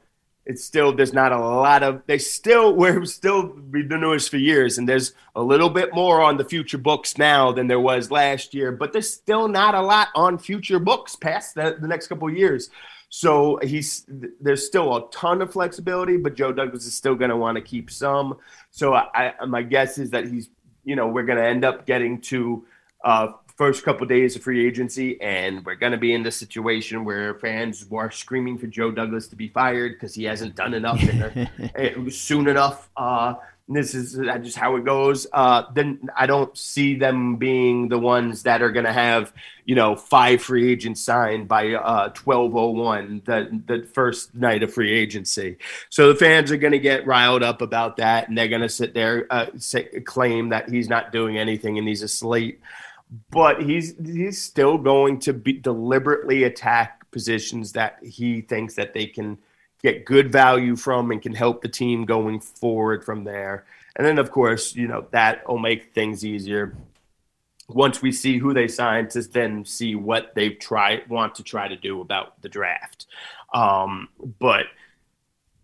it's 0.46 0.66
still 0.66 0.92
there's 0.92 1.14
not 1.14 1.32
a 1.32 1.40
lot 1.40 1.84
of 1.84 2.02
they 2.06 2.18
still 2.18 2.76
we're 2.82 3.06
still 3.06 3.44
been 3.44 3.88
doing 3.88 4.12
this 4.12 4.28
for 4.28 4.38
years 4.38 4.78
and 4.78 4.90
there's 4.90 5.14
a 5.36 5.42
little 5.42 5.70
bit 5.70 5.94
more 5.94 6.22
on 6.22 6.38
the 6.38 6.44
future 6.44 6.78
books 6.78 7.18
now 7.18 7.52
than 7.52 7.68
there 7.68 7.80
was 7.80 8.10
last 8.12 8.54
year 8.54 8.72
but 8.72 8.92
there's 8.92 9.14
still 9.14 9.48
not 9.48 9.76
a 9.76 9.82
lot 9.82 10.08
on 10.16 10.38
future 10.38 10.80
books 10.80 11.16
past 11.16 11.56
the, 11.56 11.78
the 11.80 11.88
next 11.88 12.08
couple 12.08 12.30
years 12.32 12.70
so 13.10 13.60
he's 13.62 14.06
there's 14.42 14.66
still 14.66 14.96
a 14.98 15.12
ton 15.12 15.42
of 15.42 15.52
flexibility 15.52 16.18
but 16.18 16.36
joe 16.36 16.52
douglas 16.52 16.86
is 16.86 16.96
still 16.96 17.16
going 17.16 17.30
to 17.30 17.38
want 17.38 17.56
to 17.56 17.62
keep 17.62 17.92
some 17.92 18.36
so 18.72 18.94
I, 18.96 19.34
I, 19.40 19.46
my 19.46 19.62
guess 19.62 20.00
is 20.00 20.10
that 20.12 20.26
he's 20.26 20.50
you 20.84 20.96
know 20.96 21.08
we're 21.08 21.26
going 21.26 21.38
to 21.38 21.46
end 21.46 21.64
up 21.64 21.86
getting 21.86 22.22
to 22.22 22.66
uh, 23.04 23.28
first 23.60 23.84
couple 23.84 24.04
of 24.04 24.10
days 24.10 24.38
of 24.38 24.42
free 24.42 24.66
agency, 24.66 25.20
and 25.20 25.66
we're 25.66 25.76
going 25.76 25.92
to 25.92 25.98
be 25.98 26.14
in 26.14 26.24
the 26.24 26.32
situation 26.32 27.04
where 27.04 27.36
fans 27.36 27.86
are 27.92 28.10
screaming 28.10 28.58
for 28.58 28.68
Joe 28.68 28.90
Douglas 28.90 29.28
to 29.28 29.36
be 29.36 29.50
fired 29.50 29.96
because 29.96 30.16
he 30.16 30.24
hasn't 30.24 30.56
done 30.56 30.74
enough 30.74 30.98
it 31.02 32.14
soon 32.14 32.48
enough. 32.48 32.90
Uh, 32.96 33.34
this 33.68 33.94
is 33.94 34.14
just 34.42 34.56
how 34.56 34.78
it 34.78 34.86
goes. 34.86 35.28
Uh, 35.34 35.64
then 35.74 36.10
I 36.16 36.26
don't 36.26 36.58
see 36.58 36.96
them 36.96 37.36
being 37.36 37.90
the 37.90 38.00
ones 38.00 38.44
that 38.44 38.62
are 38.62 38.72
going 38.72 38.86
to 38.86 38.94
have, 38.94 39.34
you 39.66 39.76
know, 39.76 39.98
five 39.98 40.42
free 40.42 40.72
agents 40.72 41.02
signed 41.02 41.50
by 41.50 41.74
uh, 41.74 42.14
1201, 42.24 43.24
the, 43.26 43.62
the 43.68 43.86
first 43.88 44.34
night 44.34 44.64
of 44.64 44.74
free 44.74 44.94
agency. 44.94 45.58
So 45.90 46.08
the 46.08 46.16
fans 46.16 46.50
are 46.50 46.58
going 46.58 46.72
to 46.72 46.80
get 46.80 47.06
riled 47.06 47.44
up 47.44 47.62
about 47.62 47.98
that, 47.98 48.30
and 48.30 48.38
they're 48.38 48.48
going 48.48 48.62
to 48.62 48.70
sit 48.70 48.94
there, 48.94 49.28
uh, 49.30 49.48
say, 49.58 49.84
claim 50.06 50.48
that 50.50 50.70
he's 50.70 50.88
not 50.88 51.12
doing 51.12 51.38
anything 51.38 51.78
and 51.78 51.86
he's 51.86 52.04
a 52.04 52.08
slate 52.08 52.62
but 53.32 53.62
he's 53.62 53.96
he's 53.98 54.42
still 54.42 54.78
going 54.78 55.20
to 55.20 55.34
be 55.34 55.54
deliberately 55.54 56.44
attack 56.44 57.10
positions 57.12 57.72
that 57.74 57.98
he 58.04 58.42
thinks 58.42 58.76
that 58.76 58.94
they 58.94 59.06
can 59.08 59.38
get 59.82 60.06
good 60.06 60.32
value 60.32 60.76
from 60.76 61.12
and 61.12 61.22
can 61.22 61.34
help 61.34 61.62
the 61.62 61.68
team 61.68 62.06
going 62.06 62.40
forward 62.40 63.04
from 63.04 63.24
there. 63.24 63.66
And 63.96 64.06
then 64.06 64.20
of 64.20 64.32
course, 64.32 64.76
you 64.76 64.88
know, 64.88 65.08
that 65.12 65.48
will 65.48 65.58
make 65.58 65.94
things 65.94 66.24
easier 66.24 66.76
once 67.68 68.02
we 68.02 68.12
see 68.12 68.38
who 68.38 68.54
they 68.54 68.68
sign 68.68 69.08
to 69.10 69.22
then 69.22 69.64
see 69.64 69.96
what 69.96 70.34
they 70.36 70.50
try 70.50 71.02
want 71.08 71.36
to 71.36 71.44
try 71.44 71.68
to 71.68 71.76
do 71.76 72.02
about 72.02 72.42
the 72.42 72.50
draft. 72.50 73.06
Um, 73.54 74.10
but 74.40 74.66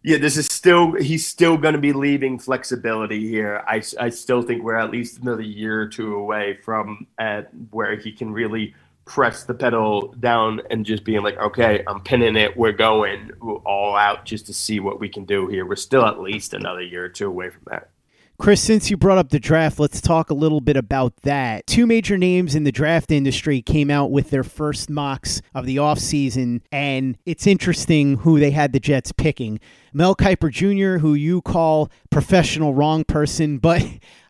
yeah, 0.05 0.19
this 0.19 0.37
is 0.37 0.45
still 0.45 0.93
he's 0.93 1.25
still 1.25 1.57
going 1.57 1.73
to 1.73 1.79
be 1.79 1.91
leaving 1.91 2.37
flexibility 2.37 3.27
here. 3.27 3.63
I, 3.67 3.81
I 3.99 4.09
still 4.09 4.43
think 4.43 4.61
we're 4.61 4.75
at 4.75 4.91
least 4.91 5.19
another 5.19 5.41
year 5.41 5.81
or 5.81 5.87
two 5.87 6.13
away 6.13 6.59
from 6.63 7.07
at 7.17 7.49
where 7.71 7.95
he 7.95 8.11
can 8.11 8.31
really 8.31 8.75
press 9.05 9.45
the 9.45 9.55
pedal 9.55 10.13
down 10.19 10.61
and 10.69 10.85
just 10.85 11.05
being 11.05 11.23
like, 11.23 11.37
okay, 11.39 11.83
I'm 11.87 12.01
pinning 12.01 12.35
it. 12.35 12.55
We're 12.55 12.71
going 12.71 13.31
all 13.65 13.95
out 13.95 14.25
just 14.25 14.45
to 14.45 14.53
see 14.53 14.79
what 14.79 14.99
we 14.99 15.09
can 15.09 15.25
do 15.25 15.47
here. 15.47 15.65
We're 15.65 15.75
still 15.75 16.05
at 16.05 16.19
least 16.19 16.53
another 16.53 16.83
year 16.83 17.05
or 17.05 17.09
two 17.09 17.27
away 17.27 17.49
from 17.49 17.63
that. 17.71 17.89
Chris, 18.37 18.61
since 18.61 18.91
you 18.91 18.97
brought 18.97 19.17
up 19.17 19.29
the 19.29 19.39
draft, 19.39 19.79
let's 19.79 20.01
talk 20.01 20.29
a 20.29 20.33
little 20.33 20.59
bit 20.59 20.75
about 20.75 21.15
that. 21.21 21.65
Two 21.65 21.87
major 21.87 22.17
names 22.17 22.53
in 22.53 22.65
the 22.65 22.71
draft 22.71 23.09
industry 23.09 23.61
came 23.61 23.89
out 23.89 24.11
with 24.11 24.29
their 24.29 24.43
first 24.43 24.89
mocks 24.89 25.41
of 25.53 25.65
the 25.65 25.77
offseason, 25.77 26.59
and 26.69 27.17
it's 27.25 27.47
interesting 27.47 28.17
who 28.17 28.37
they 28.37 28.51
had 28.51 28.73
the 28.73 28.79
Jets 28.79 29.13
picking. 29.13 29.57
Mel 29.93 30.17
Kiper 30.17 30.51
Jr., 30.51 30.99
who 30.99 31.13
you 31.13 31.41
call 31.41 31.89
professional 32.09 32.73
wrong 32.73 33.05
person, 33.05 33.57
but 33.59 33.81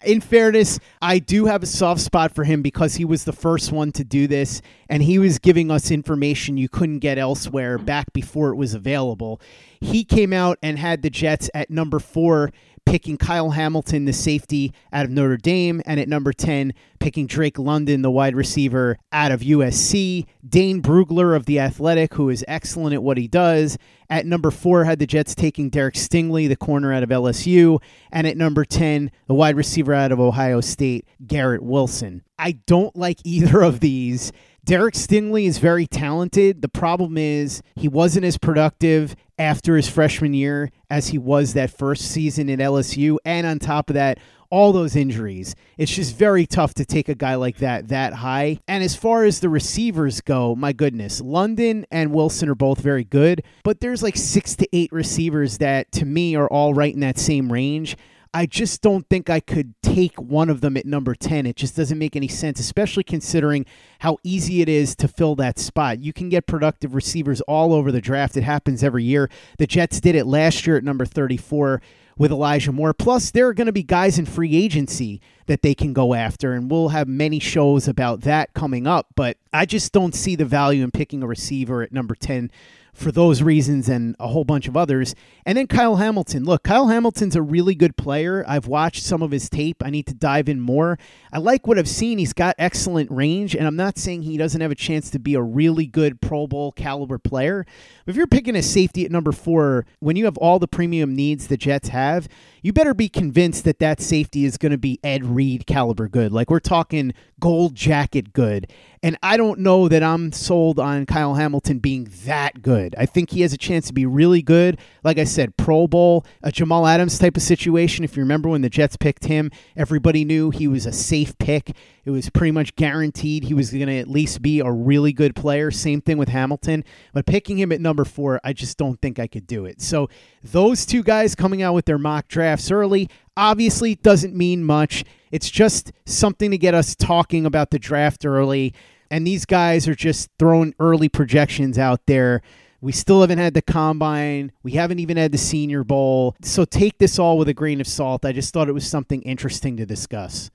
in 0.06 0.22
fairness, 0.22 0.80
I 1.02 1.18
do 1.18 1.48
have 1.48 1.64
a 1.64 1.66
soft 1.66 2.02
spot 2.02 2.36
for 2.36 2.44
him 2.44 2.62
because 2.62 2.96
he 2.96 3.06
was 3.06 3.24
the 3.24 3.34
first 3.34 3.72
one 3.72 3.92
to 3.94 4.04
do 4.04 4.28
this, 4.28 4.62
and 4.88 5.02
he 5.02 5.18
was 5.18 5.40
giving 5.40 5.72
us 5.72 5.90
information 5.90 6.58
you 6.58 6.70
couldn't 6.70 7.00
get 7.00 7.18
elsewhere 7.18 7.80
back 7.80 8.14
before 8.14 8.52
it 8.52 8.56
was 8.56 8.76
available. 8.76 9.42
He 9.82 10.04
came 10.04 10.32
out 10.32 10.60
and 10.62 10.78
had 10.78 11.02
the 11.02 11.10
Jets 11.10 11.50
at 11.56 11.72
number 11.72 11.98
four 11.98 12.52
picking 12.86 13.18
Kyle 13.18 13.50
Hamilton, 13.50 14.06
the 14.06 14.14
safety 14.14 14.74
out 14.94 15.06
of 15.06 15.12
Notre 15.12 15.38
Dame, 15.38 15.82
and 15.86 16.00
at 16.00 16.08
number 16.08 16.32
10, 16.32 16.74
picking 17.00 17.28
Drake 17.28 17.60
London, 17.60 18.02
the 18.02 18.12
wide 18.12 18.36
receiver 18.36 18.98
out 19.12 19.32
of 19.32 19.42
USC. 19.42 20.26
Dane 20.48 20.82
Brugler 20.82 21.36
of 21.36 21.46
The 21.46 21.60
Athletic, 21.60 22.14
who 22.14 22.30
is 22.30 22.46
excellent 22.48 22.94
at 22.94 23.04
what 23.04 23.18
he 23.18 23.28
does. 23.28 23.78
At 24.10 24.26
number 24.26 24.52
four, 24.52 24.84
had 24.84 25.00
the 25.00 25.08
Jets 25.08 25.34
taking 25.34 25.70
Derek 25.70 25.96
Stingley, 25.96 26.48
the 26.48 26.56
corner 26.56 26.94
out 26.94 27.04
of 27.04 27.10
LSU. 27.10 27.82
And 28.12 28.28
at 28.28 28.38
number 28.38 28.64
10, 28.64 29.12
the 29.28 29.34
wide 29.34 29.56
receiver 29.56 29.94
out 29.94 30.12
of 30.12 30.20
Ohio 30.20 30.62
State, 30.62 31.08
Garrett 31.26 31.64
Wilson. 31.64 32.22
I 32.38 32.54
don't 32.66 32.96
like 32.96 33.20
either 33.24 33.62
of 33.62 33.80
these. 33.80 34.32
Derek 34.66 34.96
Stingley 34.96 35.46
is 35.46 35.60
very 35.60 35.86
talented. 35.86 36.64
The 36.64 36.68
problem 36.68 37.20
is 37.20 37.62
he 37.76 37.88
wasn't 37.88 38.26
as 38.26 38.40
productive 38.40 39.16
after 39.38 39.76
his 39.76 39.88
freshman 39.88 40.34
year 40.34 40.72
as 40.90 41.10
he 41.10 41.20
was 41.20 41.54
that 41.54 41.70
first 41.70 42.06
season 42.06 42.50
at 42.50 42.58
LSU. 42.58 43.18
And 43.24 43.46
on 43.46 43.60
top 43.60 43.92
of 43.92 43.94
that, 43.94 44.18
all 44.50 44.74
those 44.74 44.96
injuries. 44.96 45.56
It's 45.78 45.94
just 45.94 46.16
very 46.16 46.48
tough 46.48 46.74
to 46.76 46.86
take 46.86 47.10
a 47.10 47.16
guy 47.16 47.36
like 47.36 47.58
that 47.58 47.90
that 47.90 48.14
high. 48.14 48.60
And 48.68 48.84
as 48.84 48.96
far 48.96 49.24
as 49.24 49.40
the 49.40 49.50
receivers 49.50 50.22
go, 50.22 50.56
my 50.56 50.74
goodness, 50.74 51.22
London 51.22 51.86
and 51.92 52.12
Wilson 52.12 52.50
are 52.50 52.56
both 52.56 52.80
very 52.80 53.04
good, 53.04 53.44
but 53.64 53.82
there's 53.82 54.02
like 54.02 54.18
six 54.18 54.56
to 54.56 54.68
eight 54.74 54.92
receivers 54.92 55.60
that 55.60 55.92
to 55.94 56.06
me 56.06 56.36
are 56.36 56.48
all 56.48 56.74
right 56.74 56.94
in 56.94 57.02
that 57.02 57.20
same 57.20 57.52
range. 57.52 57.98
I 58.36 58.46
just 58.46 58.82
don't 58.82 59.08
think 59.08 59.30
I 59.30 59.40
could 59.40 59.76
take 59.82 60.20
one 60.20 60.50
of 60.50 60.60
them 60.60 60.76
at 60.76 60.86
number 60.86 61.16
10. 61.16 61.46
It 61.46 61.56
just 61.56 61.78
doesn't 61.78 61.98
make 61.98 62.18
any 62.18 62.28
sense, 62.28 62.60
especially 62.60 63.04
considering 63.04 63.66
how 64.00 64.18
easy 64.24 64.62
it 64.62 64.68
is 64.68 64.94
to 64.98 65.08
fill 65.08 65.36
that 65.36 65.58
spot. 65.58 66.00
You 66.00 66.12
can 66.12 66.28
get 66.28 66.46
productive 66.46 66.96
receivers 66.96 67.40
all 67.40 67.72
over 67.74 67.94
the 67.94 68.02
draft. 68.02 68.36
It 68.36 68.44
happens 68.44 68.84
every 68.84 69.06
year. 69.06 69.30
The 69.58 69.66
Jets 69.66 70.02
did 70.02 70.16
it 70.16 70.26
last 70.26 70.68
year 70.68 70.76
at 70.76 70.84
number 70.84 71.06
34 71.06 71.82
with 72.18 72.30
Elijah 72.30 72.74
Moore. 72.74 72.94
Plus, 72.94 73.32
there 73.32 73.48
are 73.48 73.54
going 73.54 73.68
to 73.68 73.72
be 73.72 73.84
guys 73.84 74.20
in 74.20 74.26
free 74.26 74.54
agency 74.54 75.22
that 75.46 75.62
they 75.62 75.74
can 75.74 75.94
go 75.94 76.14
after, 76.14 76.52
and 76.52 76.70
we'll 76.70 76.90
have 76.90 77.08
many 77.08 77.40
shows 77.40 77.88
about 77.88 78.22
that 78.22 78.54
coming 78.54 78.86
up. 78.86 79.08
But 79.16 79.38
I 79.54 79.66
just 79.66 79.94
don't 79.94 80.14
see 80.14 80.36
the 80.36 80.44
value 80.44 80.84
in 80.84 80.92
picking 80.92 81.24
a 81.24 81.28
receiver 81.28 81.84
at 81.84 81.94
number 81.94 82.16
10 82.16 82.52
for 82.96 83.12
those 83.12 83.44
reasons 83.44 83.90
and 83.90 84.16
a 84.20 84.30
whole 84.30 84.46
bunch 84.46 84.68
of 84.68 84.78
others. 84.78 85.14
And 85.46 85.58
then 85.58 85.68
Kyle 85.68 85.98
Hamilton. 85.98 86.46
Look, 86.46 86.64
Kyle 86.64 86.88
Hamilton's 86.88 87.36
a 87.36 87.42
really 87.42 87.76
good 87.76 87.98
player. 87.98 88.44
I've 88.48 88.68
watched 88.68 89.04
some 89.04 89.22
of 89.22 89.32
his 89.32 89.50
tape. 89.50 89.84
I 89.84 89.90
need 89.90 90.08
to 90.08 90.14
dive 90.14 90.48
in 90.48 90.62
more. 90.62 90.98
I 91.32 91.40
like 91.40 91.68
what 91.68 91.78
I've 91.78 91.90
seen. 91.90 92.18
He's 92.18 92.34
got 92.34 92.56
excellent 92.58 93.12
range, 93.12 93.54
and 93.54 93.68
I'm 93.68 93.76
not 93.76 93.98
saying 93.98 94.22
he 94.22 94.38
doesn't 94.38 94.62
have 94.62 94.72
a 94.72 94.76
chance 94.76 95.10
to 95.12 95.20
be 95.20 95.36
a 95.36 95.42
really 95.42 95.86
good 95.86 96.22
Pro 96.22 96.48
Bowl 96.48 96.72
caliber 96.72 97.18
player. 97.18 97.66
But 98.06 98.12
if 98.12 98.16
you're 98.16 98.28
picking 98.28 98.56
a 98.56 98.64
safety 98.64 99.06
at 99.06 99.12
number 99.12 99.34
four, 99.34 99.86
when 100.00 100.16
you 100.16 100.26
have 100.26 100.38
all 100.38 100.58
the 100.58 100.68
premium 100.68 101.16
needs 101.16 101.48
the 101.48 101.58
Jets 101.58 101.90
have, 101.90 102.30
you 102.66 102.74
better 102.74 102.96
be 102.96 103.08
convinced 103.08 103.64
that 103.66 103.78
that 103.78 104.02
safety 104.02 104.44
is 104.44 104.58
going 104.58 104.72
to 104.72 104.78
be 104.80 105.00
Ed 105.04 105.24
Reed 105.24 105.68
caliber 105.68 106.08
good. 106.08 106.32
Like 106.32 106.50
we're 106.50 106.60
talking 106.60 107.14
gold 107.40 107.76
jacket 107.76 108.34
good. 108.34 108.72
And 109.04 109.20
I 109.22 109.38
don't 109.38 109.60
know 109.60 109.88
that 109.88 110.02
I'm 110.02 110.32
sold 110.32 110.80
on 110.80 111.06
Kyle 111.06 111.36
Hamilton 111.36 111.78
being 111.78 112.10
that 112.26 112.64
good. 112.64 112.96
I 112.98 113.06
think 113.06 113.30
he 113.30 113.42
has 113.42 113.54
a 113.54 113.58
chance 113.58 113.86
to 113.86 113.94
be 113.94 114.08
really 114.08 114.42
good. 114.42 114.80
Like 115.04 115.20
I 115.20 115.26
said, 115.26 115.58
Pro 115.58 115.88
Bowl, 115.88 116.26
a 116.42 116.52
Jamal 116.52 116.88
Adams 116.88 117.20
type 117.20 117.38
of 117.38 117.44
situation. 117.44 118.04
If 118.04 118.18
you 118.18 118.24
remember 118.24 118.50
when 118.50 118.64
the 118.64 118.70
Jets 118.72 118.98
picked 118.98 119.26
him, 119.26 119.52
everybody 119.78 120.26
knew 120.26 120.50
he 120.50 120.68
was 120.68 120.88
a 120.88 120.92
safe 120.92 121.38
pick. 121.38 121.76
It 122.06 122.12
was 122.12 122.30
pretty 122.30 122.52
much 122.52 122.76
guaranteed 122.76 123.44
he 123.44 123.56
was 123.56 123.72
going 123.72 123.88
to 123.88 123.98
at 123.98 124.08
least 124.08 124.42
be 124.42 124.60
a 124.60 124.72
really 124.72 125.12
good 125.12 125.36
player. 125.36 125.72
Same 125.72 126.02
thing 126.02 126.18
with 126.18 126.30
Hamilton. 126.30 126.84
But 127.14 127.26
picking 127.26 127.58
him 127.58 127.72
at 127.72 127.82
number 127.82 128.06
four, 128.06 128.40
I 128.44 128.54
just 128.54 128.78
don't 128.78 129.02
think 129.02 129.18
I 129.18 129.26
could 129.26 129.48
do 129.48 129.66
it. 129.66 129.82
So 129.82 130.08
those 130.44 130.86
two 130.86 131.02
guys 131.02 131.34
coming 131.34 131.64
out 131.64 131.74
with 131.74 131.86
their 131.86 131.98
mock 131.98 132.28
drafts 132.28 132.70
early 132.70 133.10
obviously 133.36 133.96
doesn't 133.96 134.36
mean 134.36 134.64
much. 134.64 135.04
It's 135.32 135.50
just 135.50 135.92
something 136.06 136.52
to 136.52 136.58
get 136.60 136.76
us 136.76 136.96
talking 136.96 137.46
about 137.46 137.72
the 137.72 137.80
draft 137.80 138.24
early. 138.24 138.74
And 139.10 139.26
these 139.26 139.46
guys 139.46 139.88
are 139.88 139.96
just 139.96 140.30
throwing 140.38 140.76
early 140.80 141.10
projections 141.10 141.78
out 141.80 142.06
there 142.06 142.42
We 142.86 142.92
still 142.92 143.22
haven't 143.22 143.40
had 143.40 143.56
the 143.56 143.64
combine. 143.64 144.52
We 144.62 144.74
haven't 144.74 145.00
even 145.00 145.18
had 145.18 145.32
the 145.32 145.40
Senior 145.40 145.84
Bowl. 145.84 146.36
So 146.44 146.66
take 146.66 147.00
this 147.00 147.18
all 147.18 147.36
with 147.36 147.50
a 147.50 147.54
grain 147.54 147.82
of 147.82 147.88
salt. 147.88 148.24
I 148.24 148.32
just 148.32 148.54
thought 148.54 148.70
it 148.70 148.74
was 148.74 148.88
something 148.88 149.24
interesting 149.24 149.76
to 149.78 149.88
discuss. 149.88 150.52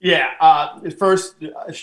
Yeah. 0.00 0.32
Uh, 0.40 0.90
first, 0.90 1.36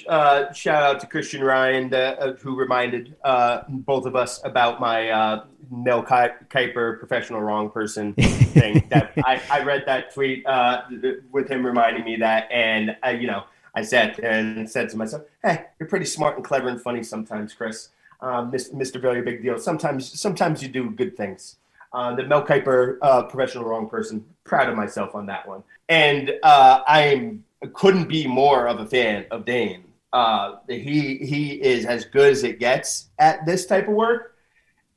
uh, 0.07 0.53
shout 0.53 0.83
out 0.83 0.99
to 0.99 1.07
Christian 1.07 1.43
Ryan, 1.43 1.93
uh, 1.93 2.33
who 2.33 2.55
reminded 2.55 3.15
uh, 3.23 3.63
both 3.67 4.05
of 4.05 4.15
us 4.15 4.39
about 4.43 4.79
my 4.79 5.09
uh, 5.09 5.45
Mel 5.71 6.03
Kiper 6.03 6.99
professional 6.99 7.41
wrong 7.41 7.71
person 7.71 8.13
thing. 8.13 8.85
that 8.89 9.13
I, 9.25 9.41
I, 9.49 9.63
read 9.63 9.83
that 9.87 10.13
tweet 10.13 10.45
uh, 10.45 10.83
with 11.31 11.49
him 11.49 11.65
reminding 11.65 12.03
me 12.03 12.17
that, 12.17 12.51
and 12.51 12.95
I, 13.01 13.11
you 13.11 13.25
know, 13.25 13.45
I 13.73 13.81
sat 13.81 14.19
and 14.19 14.69
said 14.69 14.89
to 14.89 14.97
myself, 14.97 15.23
"Hey, 15.41 15.65
you're 15.79 15.89
pretty 15.89 16.05
smart 16.05 16.35
and 16.35 16.45
clever 16.45 16.67
and 16.67 16.79
funny 16.79 17.01
sometimes, 17.01 17.53
Chris. 17.53 17.89
Mr. 18.21 19.01
Very 19.01 19.21
Big 19.21 19.41
Deal. 19.41 19.57
Sometimes, 19.57 20.19
sometimes 20.19 20.61
you 20.61 20.69
do 20.69 20.91
good 20.91 21.17
things." 21.17 21.57
The 21.93 22.23
Mel 22.27 22.45
Kiper 22.45 22.99
professional 23.29 23.65
wrong 23.65 23.89
person. 23.89 24.25
Proud 24.43 24.69
of 24.69 24.75
myself 24.75 25.15
on 25.15 25.25
that 25.27 25.47
one, 25.47 25.63
and 25.89 26.33
I'm 26.43 27.43
couldn't 27.73 28.09
be 28.09 28.27
more 28.27 28.67
of 28.67 28.79
a 28.79 28.85
fan 28.85 29.25
of 29.31 29.45
Dane. 29.45 29.85
Uh, 30.11 30.57
he 30.67 31.17
he 31.17 31.53
is 31.53 31.85
as 31.85 32.05
good 32.05 32.31
as 32.31 32.43
it 32.43 32.59
gets 32.59 33.09
at 33.17 33.45
this 33.45 33.65
type 33.65 33.87
of 33.87 33.93
work, 33.93 34.35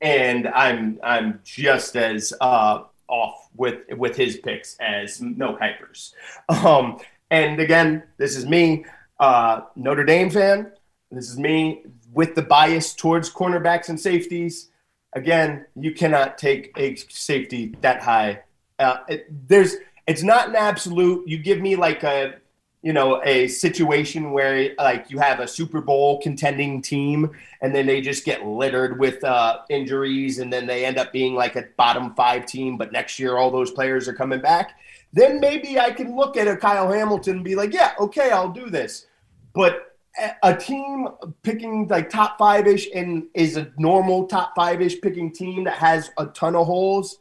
and 0.01 0.49
I'm 0.49 0.99
I'm 1.03 1.41
just 1.45 1.97
as 1.97 2.35
uh, 2.41 2.83
off 3.09 3.49
with 3.57 3.81
with 3.97 4.17
his 4.17 4.37
picks 4.39 4.77
as 4.79 5.21
Mel 5.21 5.57
Kiper's. 5.57 6.15
Um, 6.49 6.99
and 7.31 7.59
again, 7.61 8.03
this 8.19 8.37
is 8.37 8.47
me, 8.47 8.85
uh, 9.19 9.63
Notre 9.75 10.05
Dame 10.05 10.31
fan. 10.31 10.71
This 11.11 11.31
is 11.31 11.39
me 11.39 11.85
with 12.13 12.35
the 12.35 12.43
bias 12.43 12.95
towards 12.95 13.33
cornerbacks 13.33 13.89
and 13.89 13.99
safeties. 13.99 14.69
Again, 15.17 15.65
you 15.75 15.95
cannot 15.95 16.37
take 16.37 16.73
a 16.77 16.95
safety 16.95 17.75
that 17.81 18.03
high. 18.03 18.43
Uh, 18.79 18.99
it, 19.09 19.49
there's 19.49 19.77
it's 20.07 20.23
not 20.23 20.51
an 20.51 20.57
absolute. 20.57 21.27
You 21.27 21.39
give 21.39 21.59
me 21.59 21.75
like 21.75 22.03
a 22.03 22.35
you 22.83 22.93
know 22.93 23.23
a 23.25 23.49
situation 23.49 24.33
where 24.33 24.75
like 24.77 25.11
you 25.11 25.19
have 25.19 25.41
a 25.41 25.49
Super 25.49 25.81
Bowl 25.81 26.21
contending 26.21 26.83
team 26.83 27.31
and 27.63 27.75
then 27.75 27.87
they 27.87 28.03
just 28.03 28.27
get 28.27 28.45
littered 28.45 29.01
with 29.01 29.25
uh, 29.25 29.61
injuries 29.71 30.39
and 30.39 30.53
then 30.53 30.67
they 30.67 30.85
end 30.85 30.99
up 30.99 31.15
being 31.15 31.35
like 31.35 31.57
a 31.57 31.65
bottom 31.79 32.15
five 32.15 32.45
team, 32.45 32.77
but 32.77 32.93
next 32.93 33.19
year 33.19 33.39
all 33.39 33.51
those 33.51 33.71
players 33.71 34.07
are 34.09 34.15
coming 34.15 34.43
back. 34.43 34.79
Then 35.15 35.41
maybe 35.41 35.81
I 35.81 35.93
can 35.93 36.15
look 36.15 36.37
at 36.37 36.47
a 36.47 36.59
Kyle 36.59 36.93
Hamilton 36.93 37.37
and 37.37 37.45
be 37.45 37.55
like, 37.55 37.73
yeah, 37.73 37.93
okay, 37.99 38.33
I'll 38.33 38.53
do 38.53 38.69
this. 38.69 39.07
But 39.55 39.96
a 40.43 40.57
team 40.57 41.09
picking 41.43 41.89
like 41.89 42.11
top 42.11 42.39
five 42.39 42.67
ish 42.67 42.89
and 42.95 43.25
is 43.35 43.57
a 43.57 43.71
normal 43.79 44.27
top 44.27 44.53
five 44.55 44.81
ish 44.81 45.01
picking 45.01 45.33
team 45.33 45.65
that 45.65 45.75
has 45.75 46.11
a 46.19 46.27
ton 46.27 46.55
of 46.55 46.67
holes, 46.67 47.19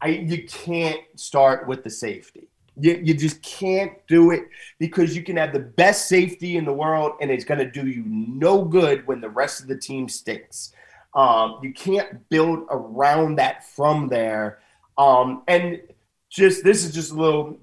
I 0.00 0.08
you 0.08 0.44
can't 0.44 1.00
start 1.16 1.66
with 1.66 1.84
the 1.84 1.90
safety. 1.90 2.48
You, 2.80 3.00
you 3.02 3.14
just 3.14 3.42
can't 3.42 3.92
do 4.08 4.30
it 4.30 4.44
because 4.78 5.14
you 5.14 5.22
can 5.22 5.36
have 5.36 5.52
the 5.52 5.60
best 5.60 6.08
safety 6.08 6.56
in 6.56 6.64
the 6.64 6.72
world 6.72 7.12
and 7.20 7.30
it's 7.30 7.44
going 7.44 7.58
to 7.58 7.70
do 7.70 7.86
you 7.86 8.02
no 8.06 8.64
good 8.64 9.06
when 9.06 9.20
the 9.20 9.28
rest 9.28 9.60
of 9.60 9.68
the 9.68 9.76
team 9.76 10.08
stinks. 10.08 10.72
Um, 11.14 11.58
you 11.62 11.74
can't 11.74 12.26
build 12.30 12.66
around 12.70 13.36
that 13.36 13.66
from 13.68 14.08
there. 14.08 14.60
Um, 14.96 15.42
and 15.48 15.82
just 16.30 16.64
this 16.64 16.84
is 16.84 16.94
just 16.94 17.12
a 17.12 17.14
little 17.14 17.58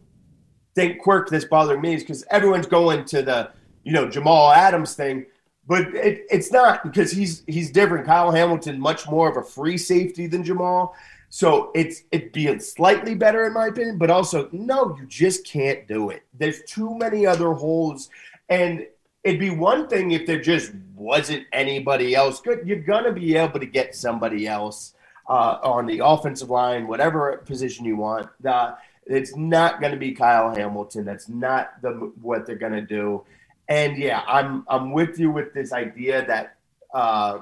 think 0.75 0.99
quirk 0.99 1.29
that's 1.29 1.45
bothering 1.45 1.81
me 1.81 1.95
is 1.95 2.03
because 2.03 2.23
everyone's 2.29 2.67
going 2.67 3.03
to 3.05 3.23
the 3.23 3.51
you 3.89 3.95
know 3.95 4.07
Jamal 4.07 4.51
Adams 4.51 4.93
thing, 4.93 5.25
but 5.67 5.95
it, 5.95 6.25
it's 6.29 6.51
not 6.51 6.83
because 6.83 7.11
he's 7.11 7.43
he's 7.47 7.71
different. 7.71 8.05
Kyle 8.05 8.31
Hamilton 8.31 8.79
much 8.79 9.09
more 9.09 9.27
of 9.27 9.37
a 9.37 9.41
free 9.41 9.79
safety 9.79 10.27
than 10.27 10.43
Jamal, 10.43 10.95
so 11.29 11.71
it's 11.73 12.03
it 12.11 12.31
being 12.31 12.59
slightly 12.59 13.15
better 13.15 13.47
in 13.47 13.53
my 13.53 13.67
opinion, 13.67 13.97
but 13.97 14.11
also 14.11 14.47
no, 14.51 14.95
you 14.99 15.07
just 15.07 15.43
can't 15.43 15.87
do 15.87 16.11
it. 16.11 16.21
There's 16.37 16.61
too 16.67 16.95
many 16.95 17.25
other 17.25 17.53
holes, 17.53 18.11
and 18.47 18.85
it'd 19.23 19.39
be 19.39 19.49
one 19.49 19.87
thing 19.87 20.11
if 20.11 20.27
there 20.27 20.39
just 20.39 20.71
wasn't 20.95 21.47
anybody 21.51 22.13
else 22.13 22.41
good. 22.41 22.67
You're 22.67 22.77
gonna 22.77 23.11
be 23.11 23.35
able 23.35 23.59
to 23.59 23.65
get 23.65 23.95
somebody 23.95 24.47
else 24.47 24.93
uh, 25.27 25.57
on 25.63 25.87
the 25.87 26.05
offensive 26.05 26.51
line, 26.51 26.85
whatever 26.85 27.37
position 27.37 27.85
you 27.85 27.95
want. 27.95 28.29
Uh, 28.45 28.75
it's 29.09 29.35
not 29.35 29.81
going 29.81 29.91
to 29.91 29.97
be 29.97 30.11
Kyle 30.11 30.53
Hamilton. 30.53 31.03
That's 31.03 31.27
not 31.27 31.81
the 31.81 32.11
what 32.21 32.45
they're 32.45 32.55
going 32.55 32.73
to 32.73 32.81
do. 32.81 33.23
And 33.69 33.97
yeah, 33.97 34.23
I'm 34.27 34.65
I'm 34.67 34.91
with 34.91 35.19
you 35.19 35.31
with 35.31 35.53
this 35.53 35.71
idea 35.71 36.25
that 36.25 36.57
uh, 36.93 37.41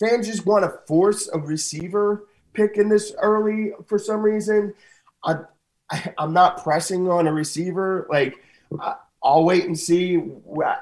fans 0.00 0.26
just 0.26 0.46
want 0.46 0.64
to 0.64 0.80
force 0.88 1.28
a 1.32 1.38
receiver 1.38 2.26
pick 2.54 2.78
in 2.78 2.88
this 2.88 3.14
early 3.20 3.72
for 3.86 3.98
some 3.98 4.22
reason. 4.22 4.74
I, 5.22 5.36
I 5.90 6.14
am 6.18 6.32
not 6.32 6.62
pressing 6.62 7.08
on 7.08 7.26
a 7.26 7.32
receiver. 7.32 8.06
Like 8.10 8.36
I'll 9.22 9.44
wait 9.44 9.64
and 9.64 9.78
see 9.78 10.22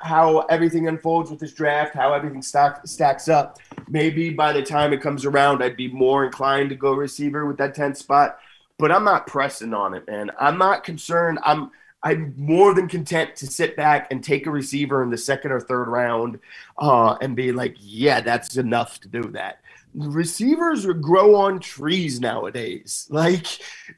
how 0.02 0.40
everything 0.50 0.86
unfolds 0.86 1.30
with 1.30 1.40
this 1.40 1.52
draft, 1.52 1.94
how 1.94 2.12
everything 2.12 2.42
stack, 2.42 2.86
stacks 2.86 3.28
up. 3.28 3.58
Maybe 3.88 4.30
by 4.30 4.52
the 4.52 4.62
time 4.62 4.92
it 4.92 5.00
comes 5.00 5.24
around, 5.24 5.62
I'd 5.62 5.76
be 5.76 5.88
more 5.88 6.24
inclined 6.24 6.68
to 6.68 6.76
go 6.76 6.92
receiver 6.92 7.46
with 7.46 7.56
that 7.56 7.74
10th 7.74 7.96
spot. 7.96 8.38
But 8.78 8.92
I'm 8.92 9.04
not 9.04 9.26
pressing 9.26 9.72
on 9.72 9.94
it, 9.94 10.06
man. 10.06 10.30
I'm 10.38 10.58
not 10.58 10.84
concerned. 10.84 11.38
I'm 11.42 11.70
I'm 12.04 12.34
more 12.36 12.74
than 12.74 12.86
content 12.86 13.34
to 13.36 13.46
sit 13.46 13.76
back 13.76 14.08
and 14.10 14.22
take 14.22 14.46
a 14.46 14.50
receiver 14.50 15.02
in 15.02 15.10
the 15.10 15.18
second 15.18 15.52
or 15.52 15.60
third 15.60 15.88
round 15.88 16.38
uh, 16.78 17.16
and 17.20 17.34
be 17.34 17.50
like, 17.50 17.76
yeah, 17.80 18.20
that's 18.20 18.56
enough 18.56 19.00
to 19.00 19.08
do 19.08 19.22
that 19.30 19.60
receivers 19.94 20.86
grow 20.86 21.36
on 21.36 21.60
trees 21.60 22.20
nowadays. 22.20 23.08
Like 23.14 23.46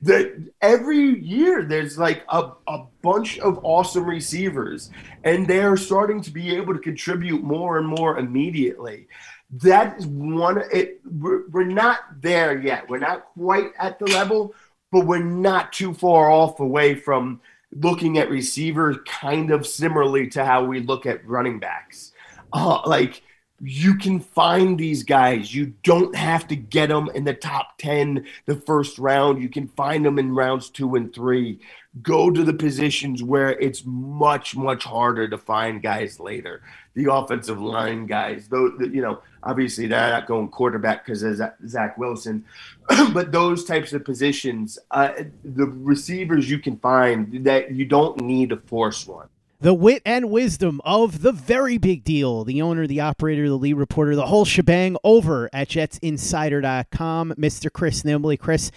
that 0.03 0.53
every 0.61 1.19
year 1.21 1.64
there's 1.64 1.99
like 1.99 2.23
a, 2.29 2.51
a 2.69 2.85
bunch 3.01 3.38
of 3.38 3.59
awesome 3.62 4.05
receivers 4.05 4.90
and 5.25 5.47
they're 5.47 5.79
starting 5.79 6.21
to 6.23 6.31
be 6.31 6.55
able 6.55 6.75
to 6.75 6.81
contribute 6.81 7.42
more 7.42 7.79
and 7.79 7.88
more 7.88 8.19
immediately. 8.19 9.09
That 9.62 9.99
is 9.99 10.07
one 10.07 10.62
it 10.71 11.01
we're, 11.05 11.49
we're 11.49 11.64
not 11.64 12.01
there 12.21 12.59
yet. 12.59 12.88
We're 12.90 12.99
not 12.99 13.25
quite 13.33 13.71
at 13.79 13.99
the 13.99 14.07
level, 14.07 14.55
but 14.92 15.07
we're 15.07 15.23
not 15.23 15.73
too 15.73 15.95
far 15.95 16.31
off 16.31 16.61
away 16.61 16.95
from 16.95 17.40
looking 17.72 18.18
at 18.18 18.31
receivers 18.31 18.96
kind 19.07 19.50
of 19.50 19.66
similarly 19.66 20.29
to 20.29 20.44
how 20.44 20.64
we 20.64 20.81
look 20.81 21.07
at 21.07 21.26
running 21.26 21.59
backs. 21.59 22.12
Uh, 22.52 22.81
like 22.87 23.22
you 23.61 23.96
can 23.96 24.20
find 24.20 24.79
these 24.79 25.02
guys. 25.02 25.55
You 25.55 25.74
don't 25.83 26.14
have 26.14 26.46
to 26.48 26.57
get 26.57 26.88
them 26.88 27.09
in 27.14 27.24
the 27.24 27.35
top 27.35 27.79
10 27.79 28.26
the 28.44 28.57
first 28.57 28.98
round. 28.98 29.42
You 29.42 29.48
can 29.48 29.68
find 29.68 30.05
them 30.05 30.18
in 30.18 30.35
rounds 30.35 30.68
two 30.68 30.94
and 30.94 31.12
three. 31.12 31.61
Go 32.02 32.31
to 32.31 32.44
the 32.44 32.52
positions 32.52 33.22
where 33.22 33.59
it's 33.59 33.83
much, 33.87 34.57
much 34.57 34.85
harder 34.85 35.29
to 35.29 35.38
find 35.38 35.83
guys 35.83 36.20
later. 36.20 36.62
The 36.96 37.12
offensive 37.12 37.61
line 37.61 38.06
guys, 38.06 38.48
though, 38.48 38.72
you 38.80 39.00
know, 39.00 39.20
obviously 39.42 39.87
they're 39.87 40.11
not 40.11 40.26
going 40.26 40.48
quarterback 40.48 41.06
because 41.06 41.22
of 41.22 41.40
Zach 41.68 41.96
Wilson, 41.96 42.44
but 43.12 43.30
those 43.30 43.64
types 43.64 43.92
of 43.92 44.04
positions, 44.04 44.78
uh, 44.90 45.12
the 45.44 45.66
receivers 45.66 46.50
you 46.50 46.59
can 46.59 46.76
find 46.78 47.44
that 47.44 47.72
you 47.72 47.85
don't 47.85 48.20
need 48.20 48.48
to 48.48 48.56
force 48.56 49.06
one 49.06 49.28
the 49.61 49.74
wit 49.74 50.02
and 50.04 50.30
wisdom 50.30 50.80
of 50.85 51.22
the 51.22 51.32
very 51.32 51.78
big 51.78 52.04
deal, 52.04 52.44
the 52.44 52.61
owner, 52.61 52.87
the 52.87 53.00
operator, 53.00 53.48
the 53.48 53.56
lead 53.56 53.74
reporter, 53.74 54.14
the 54.14 54.26
whole 54.26 54.44
shebang 54.44 54.96
over 55.02 55.48
at 55.52 55.68
jetsinsider.com, 55.68 57.35
Mr. 57.38 57.72
Chris 57.72 58.02
Nimbley. 58.02 58.38
Chris, 58.38 58.70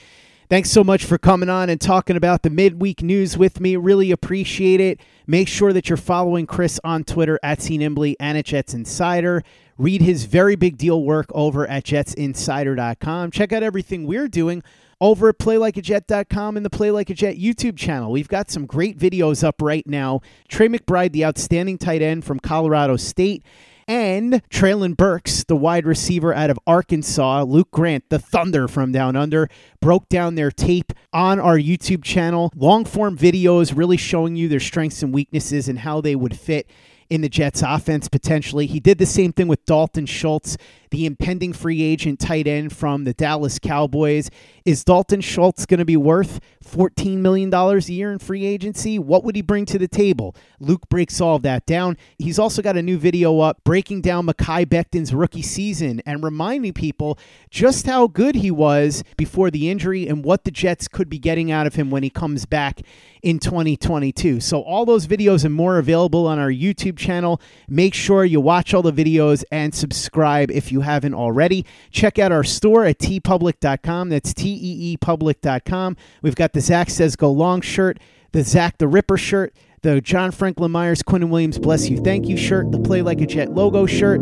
thanks 0.49 0.69
so 0.71 0.83
much 0.83 1.05
for 1.05 1.17
coming 1.17 1.49
on 1.49 1.69
and 1.69 1.79
talking 1.79 2.17
about 2.17 2.41
the 2.43 2.49
midweek 2.49 3.01
news 3.01 3.37
with 3.37 3.59
me. 3.59 3.75
Really 3.75 4.11
appreciate 4.11 4.81
it. 4.81 4.99
Make 5.27 5.47
sure 5.47 5.71
that 5.73 5.89
you're 5.89 5.97
following 5.97 6.47
Chris 6.47 6.79
on 6.83 7.03
Twitter 7.03 7.39
at 7.43 7.59
CNimbley 7.59 8.15
and 8.19 8.37
at 8.37 8.45
Jets 8.45 8.73
Insider. 8.73 9.43
Read 9.77 10.01
his 10.01 10.25
very 10.25 10.55
big 10.55 10.77
deal 10.77 11.03
work 11.03 11.27
over 11.33 11.65
at 11.67 11.85
jetsinsider.com. 11.85 13.31
Check 13.31 13.53
out 13.53 13.63
everything 13.63 14.05
we're 14.05 14.27
doing 14.27 14.63
over 15.01 15.29
at 15.29 15.37
playlikeajet.com 15.37 16.57
and 16.57 16.65
the 16.65 16.69
Play 16.69 16.91
Like 16.91 17.09
a 17.09 17.13
Jet 17.13 17.37
YouTube 17.37 17.77
channel. 17.77 18.11
We've 18.11 18.27
got 18.27 18.51
some 18.51 18.65
great 18.65 18.97
videos 18.97 19.43
up 19.43 19.61
right 19.61 19.87
now. 19.87 20.21
Trey 20.49 20.67
McBride, 20.67 21.13
the 21.13 21.23
outstanding 21.25 21.77
tight 21.77 22.01
end 22.01 22.25
from 22.25 22.39
Colorado 22.39 22.97
State, 22.97 23.43
and 23.89 24.33
Treylon 24.51 24.95
Burks, 24.95 25.43
the 25.43 25.55
wide 25.55 25.87
receiver 25.87 26.31
out 26.31 26.51
of 26.51 26.59
Arkansas, 26.67 27.41
Luke 27.41 27.71
Grant, 27.71 28.07
the 28.09 28.19
Thunder 28.19 28.67
from 28.67 28.91
Down 28.91 29.15
Under, 29.15 29.49
broke 29.81 30.07
down 30.09 30.35
their 30.35 30.51
tape 30.51 30.93
on 31.11 31.39
our 31.39 31.57
YouTube 31.57 32.03
channel. 32.03 32.51
Long 32.55 32.85
form 32.85 33.17
videos 33.17 33.75
really 33.75 33.97
showing 33.97 34.35
you 34.35 34.47
their 34.47 34.59
strengths 34.59 35.01
and 35.01 35.11
weaknesses 35.11 35.67
and 35.67 35.79
how 35.79 36.01
they 36.01 36.15
would 36.15 36.37
fit 36.37 36.69
in 37.09 37.21
the 37.21 37.29
Jets 37.29 37.63
offense 37.65 38.07
potentially. 38.07 38.67
He 38.67 38.79
did 38.79 38.97
the 38.97 39.05
same 39.05 39.33
thing 39.33 39.47
with 39.47 39.65
Dalton 39.65 40.05
Schultz, 40.05 40.57
the 40.91 41.05
impending 41.05 41.53
free 41.53 41.81
agent 41.81 42.19
tight 42.19 42.47
end 42.47 42.75
from 42.75 43.03
the 43.03 43.13
Dallas 43.13 43.59
Cowboys. 43.59 44.29
Is 44.65 44.83
Dalton 44.83 45.21
Schultz 45.21 45.65
going 45.65 45.79
to 45.79 45.85
be 45.85 45.97
worth 45.97 46.39
$14 46.63 47.17
million 47.17 47.53
a 47.53 47.77
year 47.79 48.11
in 48.11 48.19
free 48.19 48.45
agency? 48.45 48.99
What 48.99 49.23
would 49.23 49.35
he 49.35 49.41
bring 49.41 49.65
to 49.65 49.79
the 49.79 49.87
table? 49.87 50.35
Luke 50.59 50.87
breaks 50.89 51.19
all 51.19 51.35
of 51.35 51.41
that 51.43 51.65
down. 51.65 51.97
He's 52.17 52.37
also 52.37 52.61
got 52.61 52.77
a 52.77 52.81
new 52.81 52.97
video 52.97 53.39
up 53.39 53.63
breaking 53.63 54.01
down 54.01 54.27
Mekhi 54.27 54.69
Becton's 54.69 55.13
rookie 55.13 55.41
season 55.41 56.01
and 56.05 56.23
reminding 56.23 56.73
people 56.73 57.17
just 57.49 57.87
how 57.87 58.07
good 58.07 58.35
he 58.35 58.51
was 58.51 59.03
before 59.17 59.49
the 59.49 59.69
injury 59.69 60.07
and 60.07 60.23
what 60.23 60.43
the 60.43 60.51
Jets 60.51 60.87
could 60.87 61.09
be 61.09 61.17
getting 61.17 61.51
out 61.51 61.65
of 61.65 61.75
him 61.75 61.89
when 61.89 62.03
he 62.03 62.09
comes 62.09 62.45
back 62.45 62.81
in 63.21 63.39
2022. 63.39 64.39
So, 64.39 64.61
all 64.61 64.85
those 64.85 65.07
videos 65.07 65.43
and 65.43 65.53
more 65.53 65.77
available 65.77 66.27
on 66.27 66.39
our 66.39 66.51
YouTube 66.51 66.98
channel. 66.99 67.41
Make 67.67 67.93
sure 67.93 68.23
you 68.25 68.41
watch 68.41 68.73
all 68.73 68.81
the 68.83 68.91
videos 68.93 69.43
and 69.51 69.73
subscribe 69.73 70.51
if 70.51 70.71
you 70.71 70.81
haven't 70.81 71.15
already. 71.15 71.65
Check 71.89 72.19
out 72.19 72.31
our 72.31 72.43
store 72.43 72.85
at 72.85 72.99
teepublic.com. 72.99 74.09
That's 74.09 74.33
T 74.33 74.49
E 74.49 74.91
E 74.91 74.97
public.com. 74.97 75.97
We've 76.21 76.35
got 76.35 76.53
the 76.53 76.61
Zach 76.61 76.89
Says 76.89 77.15
Go 77.15 77.31
Long 77.31 77.61
shirt, 77.61 77.99
the 78.33 78.43
Zach 78.43 78.77
the 78.77 78.87
Ripper 78.87 79.17
shirt, 79.17 79.53
the 79.81 80.01
John 80.01 80.31
Franklin 80.31 80.71
Myers, 80.71 81.01
Quinnen 81.01 81.29
Williams, 81.29 81.57
Bless 81.57 81.89
You, 81.89 81.97
Thank 81.97 82.27
You 82.27 82.37
shirt, 82.37 82.71
the 82.71 82.79
Play 82.79 83.01
Like 83.01 83.21
a 83.21 83.25
Jet 83.25 83.53
logo 83.53 83.85
shirt, 83.85 84.21